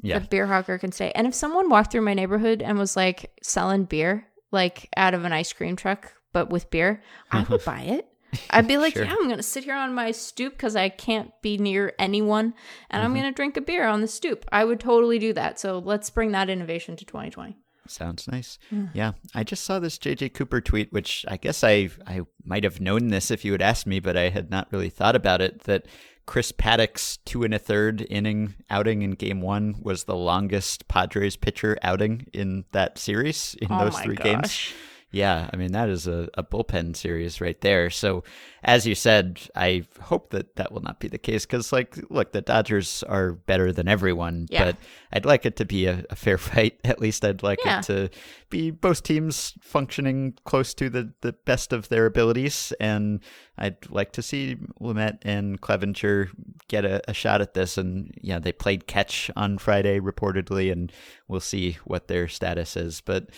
[0.00, 0.20] Yeah.
[0.20, 1.10] The beer hawker can stay.
[1.16, 5.24] And if someone walked through my neighborhood and was like selling beer, like out of
[5.24, 7.02] an ice cream truck, but with beer,
[7.32, 8.06] I would buy it.
[8.50, 9.04] I'd be like, Sure.
[9.04, 12.54] yeah, I'm going to sit here on my stoop because I can't be near anyone
[12.90, 13.20] and I'm mm-hmm.
[13.20, 14.44] going to drink a beer on the stoop.
[14.52, 15.58] I would totally do that.
[15.58, 17.56] So let's bring that innovation to 2020.
[17.86, 18.58] Sounds nice.
[18.72, 18.90] Mm.
[18.94, 22.80] Yeah, I just saw this JJ Cooper tweet, which I guess I I might have
[22.80, 25.64] known this if you had asked me, but I had not really thought about it.
[25.64, 25.84] That
[26.26, 31.36] Chris Paddack's two and a third inning outing in Game One was the longest Padres
[31.36, 34.72] pitcher outing in that series in Oh those three games.
[35.14, 37.88] Yeah, I mean that is a, a bullpen series right there.
[37.88, 38.24] So,
[38.64, 42.32] as you said, I hope that that will not be the case because, like, look,
[42.32, 44.64] the Dodgers are better than everyone, Yeah.
[44.64, 44.76] but
[45.12, 46.80] I'd like it to be a, a fair fight.
[46.82, 47.78] At least I'd like Yeah.
[47.78, 48.10] it to
[48.50, 53.20] be both teams functioning close to the the best of their abilities, and
[53.56, 56.30] I'd like to see Lamet and Clevenger
[56.66, 57.78] get a, a shot at this.
[57.78, 60.90] And yeah, they played catch on Friday reportedly, and
[61.28, 63.28] we'll see what their status is, but.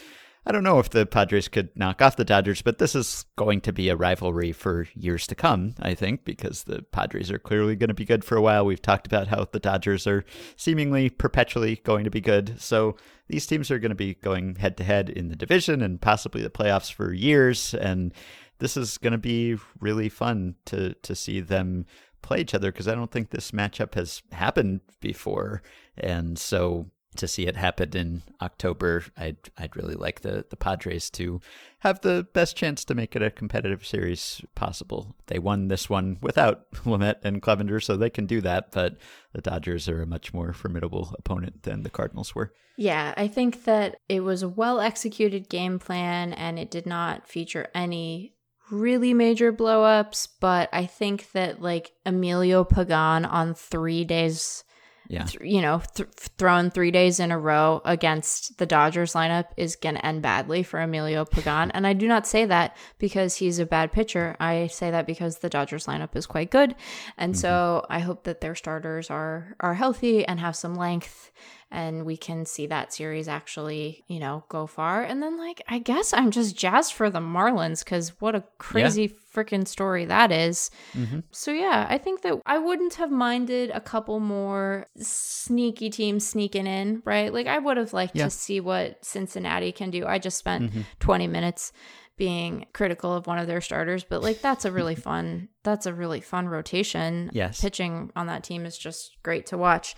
[0.48, 3.60] I don't know if the Padres could knock off the Dodgers, but this is going
[3.62, 7.74] to be a rivalry for years to come, I think, because the Padres are clearly
[7.74, 8.64] going to be good for a while.
[8.64, 10.24] We've talked about how the Dodgers are
[10.54, 12.60] seemingly perpetually going to be good.
[12.60, 16.00] So these teams are going to be going head to head in the division and
[16.00, 17.74] possibly the playoffs for years.
[17.74, 18.14] And
[18.58, 21.86] this is going to be really fun to, to see them
[22.22, 25.62] play each other because I don't think this matchup has happened before.
[25.98, 26.86] And so
[27.16, 29.04] to see it happen in October.
[29.16, 31.40] I'd I'd really like the the Padres to
[31.80, 35.14] have the best chance to make it a competitive series possible.
[35.26, 38.72] They won this one without Lamet and Clevenger, so they can do that.
[38.72, 38.96] But
[39.32, 42.52] the Dodgers are a much more formidable opponent than the Cardinals were.
[42.76, 47.26] Yeah, I think that it was a well executed game plan and it did not
[47.26, 48.34] feature any
[48.70, 54.64] really major blowups, but I think that like Emilio Pagan on three days,
[55.08, 55.24] Yeah.
[55.24, 59.76] th- you know, th- thrown three days in a row against the Dodgers lineup is
[59.76, 61.70] going to end badly for Emilio Pagan.
[61.72, 64.36] and I do not say that because he's a bad pitcher.
[64.40, 66.74] I say that because the Dodgers lineup is quite good.
[67.16, 67.40] And mm-hmm.
[67.40, 71.30] so I hope that their starters are are healthy and have some length
[71.70, 75.02] and we can see that series actually, you know, go far.
[75.02, 79.08] And then like I guess I'm just jazzed for the Marlins cuz what a crazy
[79.34, 80.70] freaking story that is.
[80.94, 81.20] Mm-hmm.
[81.30, 86.66] So yeah, I think that I wouldn't have minded a couple more sneaky teams sneaking
[86.66, 87.32] in, right?
[87.32, 88.24] Like I would have liked Yeah.
[88.24, 90.06] to see what Cincinnati can do.
[90.06, 90.82] I just spent mm-hmm.
[91.00, 91.72] 20 minutes
[92.16, 95.92] being critical of one of their starters, but like that's a really fun that's a
[95.92, 97.28] really fun rotation.
[97.32, 97.60] Yes.
[97.60, 99.96] Pitching on that team is just great to watch.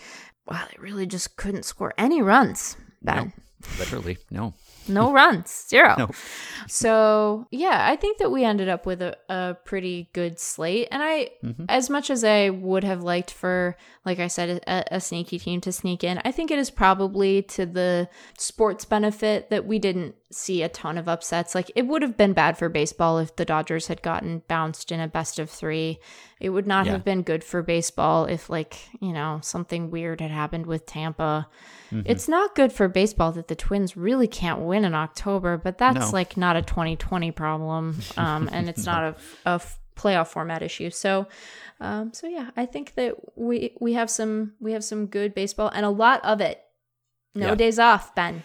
[0.48, 2.76] Wow, they really just couldn't score any runs.
[3.02, 3.32] Ben.
[3.78, 4.54] Literally, no.
[4.86, 5.94] No runs, zero.
[5.98, 6.10] No.
[6.68, 10.88] So yeah, I think that we ended up with a, a pretty good slate.
[10.90, 11.64] And I, Mm-hmm.
[11.68, 15.60] as much as I would have liked for, like I said, a, a sneaky team
[15.62, 18.08] to sneak in, I think it is probably to the
[18.38, 21.54] sports benefit that we didn't see a ton of upsets.
[21.54, 25.00] Like it would have been bad for baseball if the Dodgers had gotten bounced in
[25.00, 25.98] a best of three.
[26.40, 26.92] It would not Yeah.
[26.92, 31.48] have been good for baseball if, like, you know, something weird had happened with Tampa.
[31.90, 36.08] It's not good for baseball that the Twins really can't win in October, but that's
[36.08, 36.10] No.
[36.12, 40.90] like not a 2020 problem, um, and it's not a, a f- playoff format issue.
[40.90, 41.26] So,
[41.80, 45.70] um, so yeah, I think that we we have some we have some good baseball
[45.74, 46.60] and a lot of it.
[47.34, 47.54] No Yeah.
[47.54, 48.44] days off, Ben.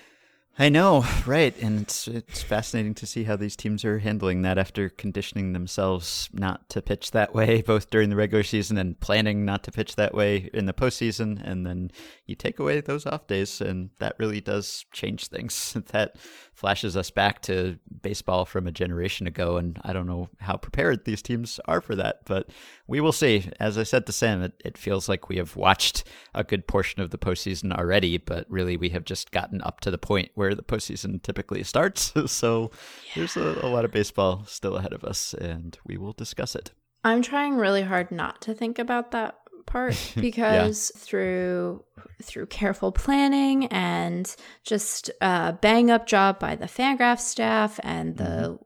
[0.57, 1.59] I know, right?
[1.61, 6.29] And it's it's fascinating to see how these teams are handling that after conditioning themselves
[6.31, 9.95] not to pitch that way, both during the regular season and planning not to pitch
[9.95, 11.41] that way in the postseason.
[11.43, 11.91] And then
[12.27, 15.75] you take away those off days, and that really does change things.
[15.87, 16.17] that
[16.53, 21.03] flashes us back to baseball from a generation ago, and I don't know how prepared
[21.03, 22.49] these teams are for that, but
[22.87, 23.49] we will see.
[23.59, 26.03] As I said to Sam, it, it feels like we have watched
[26.35, 29.91] a good portion of the postseason already, but really we have just gotten up to
[29.91, 32.13] the point where the postseason typically starts.
[32.31, 32.71] so
[33.15, 36.71] there's a, a lot of baseball still ahead of us, and we will discuss it.
[37.03, 41.83] I'm trying really hard not to think about that part because through
[42.21, 48.23] through careful planning and just a bang up job by the Fangraph staff and the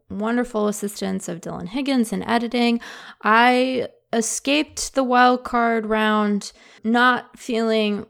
[0.08, 0.20] mm-hmm.
[0.20, 2.80] wonderful assistance of Dylan Higgins in editing,
[3.24, 6.52] I escaped the wild card round
[6.84, 8.06] not feeling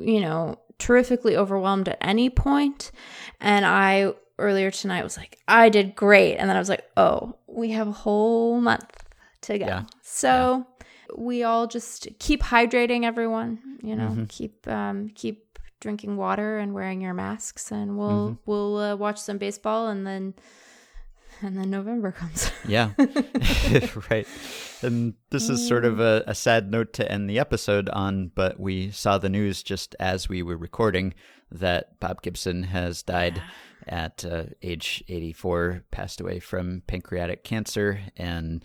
[0.00, 2.90] you know terrifically overwhelmed at any point
[3.40, 7.36] and I earlier tonight was like I did great and then I was like oh
[7.46, 9.04] we have a whole month
[9.42, 9.66] to go.
[9.66, 9.84] Yeah.
[10.02, 10.66] So
[11.16, 14.24] we all just keep hydrating everyone, you know, Mm-hmm.
[14.28, 18.50] keep um keep drinking water and wearing your masks and we'll Mm-hmm.
[18.50, 20.34] we'll uh, watch some baseball and then
[21.42, 22.50] and then November comes.
[22.66, 22.90] Yeah.
[24.10, 24.26] right.
[24.82, 28.58] And this is sort of a, a sad note to end the episode on, but
[28.58, 31.14] we saw the news just as we were recording
[31.50, 33.42] that Bob Gibson has died
[33.86, 38.00] at uh, age 84, passed away from pancreatic cancer.
[38.16, 38.64] And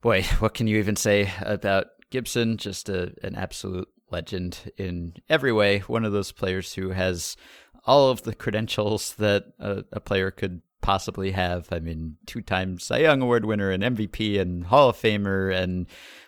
[0.00, 2.56] boy, what can you even say about Gibson?
[2.56, 5.80] Just a, an absolute legend in every way.
[5.80, 7.36] One of those players who has
[7.86, 11.66] all of the credentials that a, a player could possibly have.
[11.72, 15.86] I mean, two time Cy Young Award winner, and MVP, and Hall of Famer, and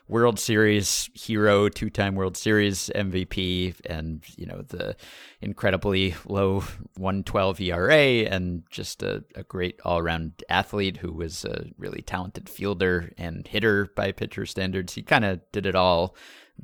[0.08, 4.96] World Series hero, two time World Series MVP, and, you know, the
[5.42, 6.60] incredibly low
[6.96, 12.48] 112 ERA, and just a, a great all around athlete who was a really talented
[12.48, 14.94] fielder and hitter by pitcher standards.
[14.94, 16.16] He kind of did it all,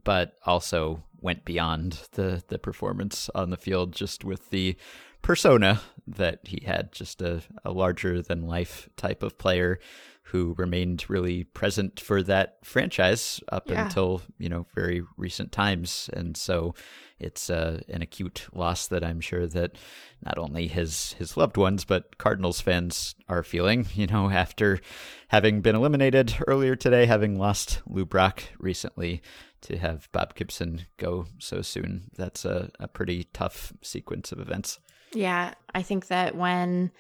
[0.02, 4.76] but also went beyond the, the performance on the field just with the
[5.22, 9.78] persona that he had, just a, a larger than life type of player
[10.26, 13.84] who remained really present for that franchise up Yeah.
[13.84, 16.08] until, you know, very recent times.
[16.12, 16.74] And so
[17.18, 19.76] it's uh, an acute loss that I'm sure that
[20.24, 24.80] not only his his loved ones but Cardinals fans are feeling, you know, after
[25.28, 29.22] having been eliminated earlier today, having lost Lou Brock recently
[29.62, 32.04] to have Bob Gibson go so soon.
[32.16, 34.80] That's a, a pretty tough sequence of events.
[35.14, 36.90] Yeah, I think that when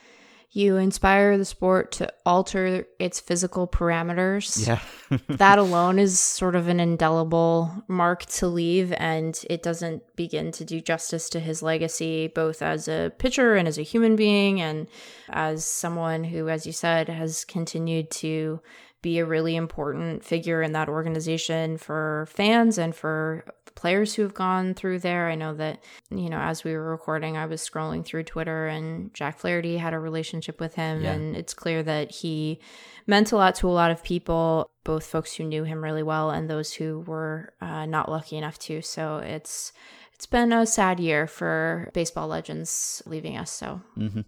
[0.54, 4.66] you inspire the sport to alter its physical parameters.
[4.66, 4.80] Yeah.
[5.28, 10.64] that alone is sort of an indelible mark to leave, and it doesn't begin to
[10.64, 14.88] do justice to his legacy, both as a pitcher and as a human being, and
[15.30, 18.60] as someone who, as you said, has continued to
[19.00, 24.34] be a really important figure in that organization for fans and for players who have
[24.34, 25.28] gone through there.
[25.28, 29.12] I know that, you know, as we were recording, I was scrolling through Twitter and
[29.14, 31.02] Jack Flaherty had a relationship with him.
[31.02, 31.12] Yeah.
[31.12, 32.60] And it's clear that he
[33.06, 36.30] meant a lot to a lot of people, both folks who knew him really well
[36.30, 38.82] and those who were uh, not lucky enough to.
[38.82, 39.72] So it's,
[40.14, 43.50] it's been a sad year for baseball legends leaving us.
[43.50, 44.20] So hmm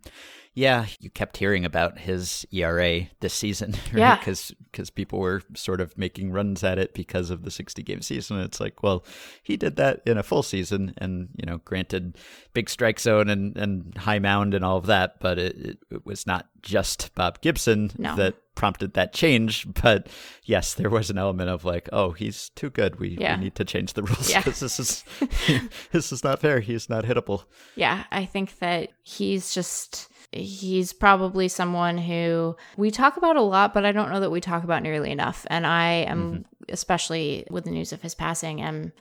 [0.57, 3.99] Yeah, you kept hearing about his ERA this season, right?
[3.99, 4.17] Yeah.
[4.17, 8.03] Because because people were sort of making runs at it because of the 60 game
[8.03, 8.39] season.
[8.41, 9.05] It's like, well,
[9.43, 12.17] he did that in a full season and, you know, granted
[12.55, 16.07] big strike zone and, and high mound and all of that, but it, it, it
[16.07, 18.17] was not just Bob Gibson No.
[18.17, 19.67] that prompted that change.
[19.83, 20.09] But
[20.45, 22.99] yes, there was an element of like, oh, he's too good.
[22.99, 23.37] We, Yeah.
[23.37, 24.41] we need to change the rules Yeah.
[24.41, 25.05] because this is
[25.93, 26.61] this is not fair.
[26.61, 27.45] He's not hittable.
[27.77, 33.75] Yeah, I think that he's just he's probably someone who we talk about a lot,
[33.75, 35.47] but I don't know that we talk about nearly enough.
[35.49, 36.43] And I am mm-hmm.
[36.69, 38.93] especially with the news of his passing, am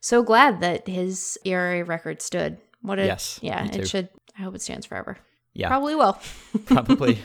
[0.00, 2.58] so glad that his ERA record stood.
[2.82, 4.08] What a Yes, yeah, it should
[4.38, 5.18] I hope it stands forever.
[5.54, 5.68] Yeah.
[5.68, 6.18] Probably will.
[6.66, 7.18] probably.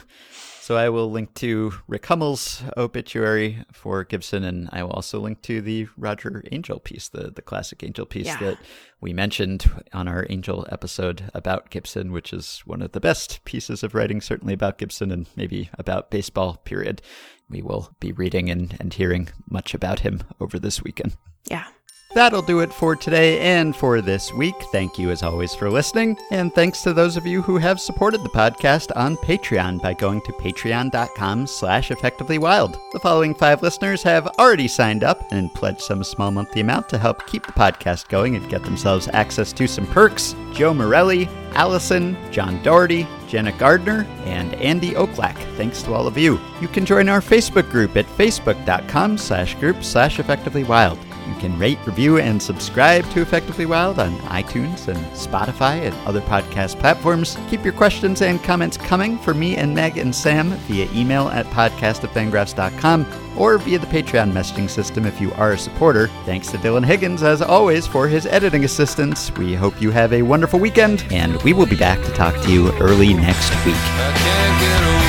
[0.72, 5.42] So I will link to Rick Hummel's obituary for Gibson, and I will also link
[5.42, 8.38] to the Roger Angell piece, the the classic Angell piece Yeah.
[8.40, 8.58] that
[9.02, 13.84] we mentioned on our Angell episode about Gibson, which is one of the best pieces
[13.84, 16.62] of writing, certainly about Gibson and maybe about baseball.
[16.64, 17.02] Period.
[17.50, 21.18] We will be reading and, and hearing much about him over this weekend.
[21.50, 21.66] Yeah.
[22.14, 24.56] That'll do it for today and for this week.
[24.72, 28.22] Thank you as always for listening, and thanks to those of you who have supported
[28.22, 32.78] the podcast on Patreon by going to patreon.com slash effectivelywild.
[32.92, 36.98] The following five listeners have already signed up and pledged some small monthly amount to
[36.98, 40.36] help keep the podcast going and get themselves access to some perks.
[40.52, 45.38] Joe Morelli, Allison, John Doherty, Jenna Gardner, and Andy Oaklack.
[45.56, 46.40] Thanks to all of you.
[46.60, 51.11] You can join our Facebook group at facebook.com slash group slash effectivelywild.
[51.28, 56.22] You can rate, review, and subscribe to Effectively Wild on iTunes and Spotify and other
[56.22, 57.38] podcast platforms.
[57.50, 61.46] Keep your questions and comments coming for me and Meg and Sam via email at
[61.48, 63.06] podcast@fangraphs.com
[63.38, 66.10] or via the Patreon messaging system if you are a supporter.
[66.26, 69.32] Thanks to Dylan Higgins, as always, for his editing assistance.
[69.36, 72.52] We hope you have a wonderful weekend, and we will be back to talk to
[72.52, 75.01] you early next week.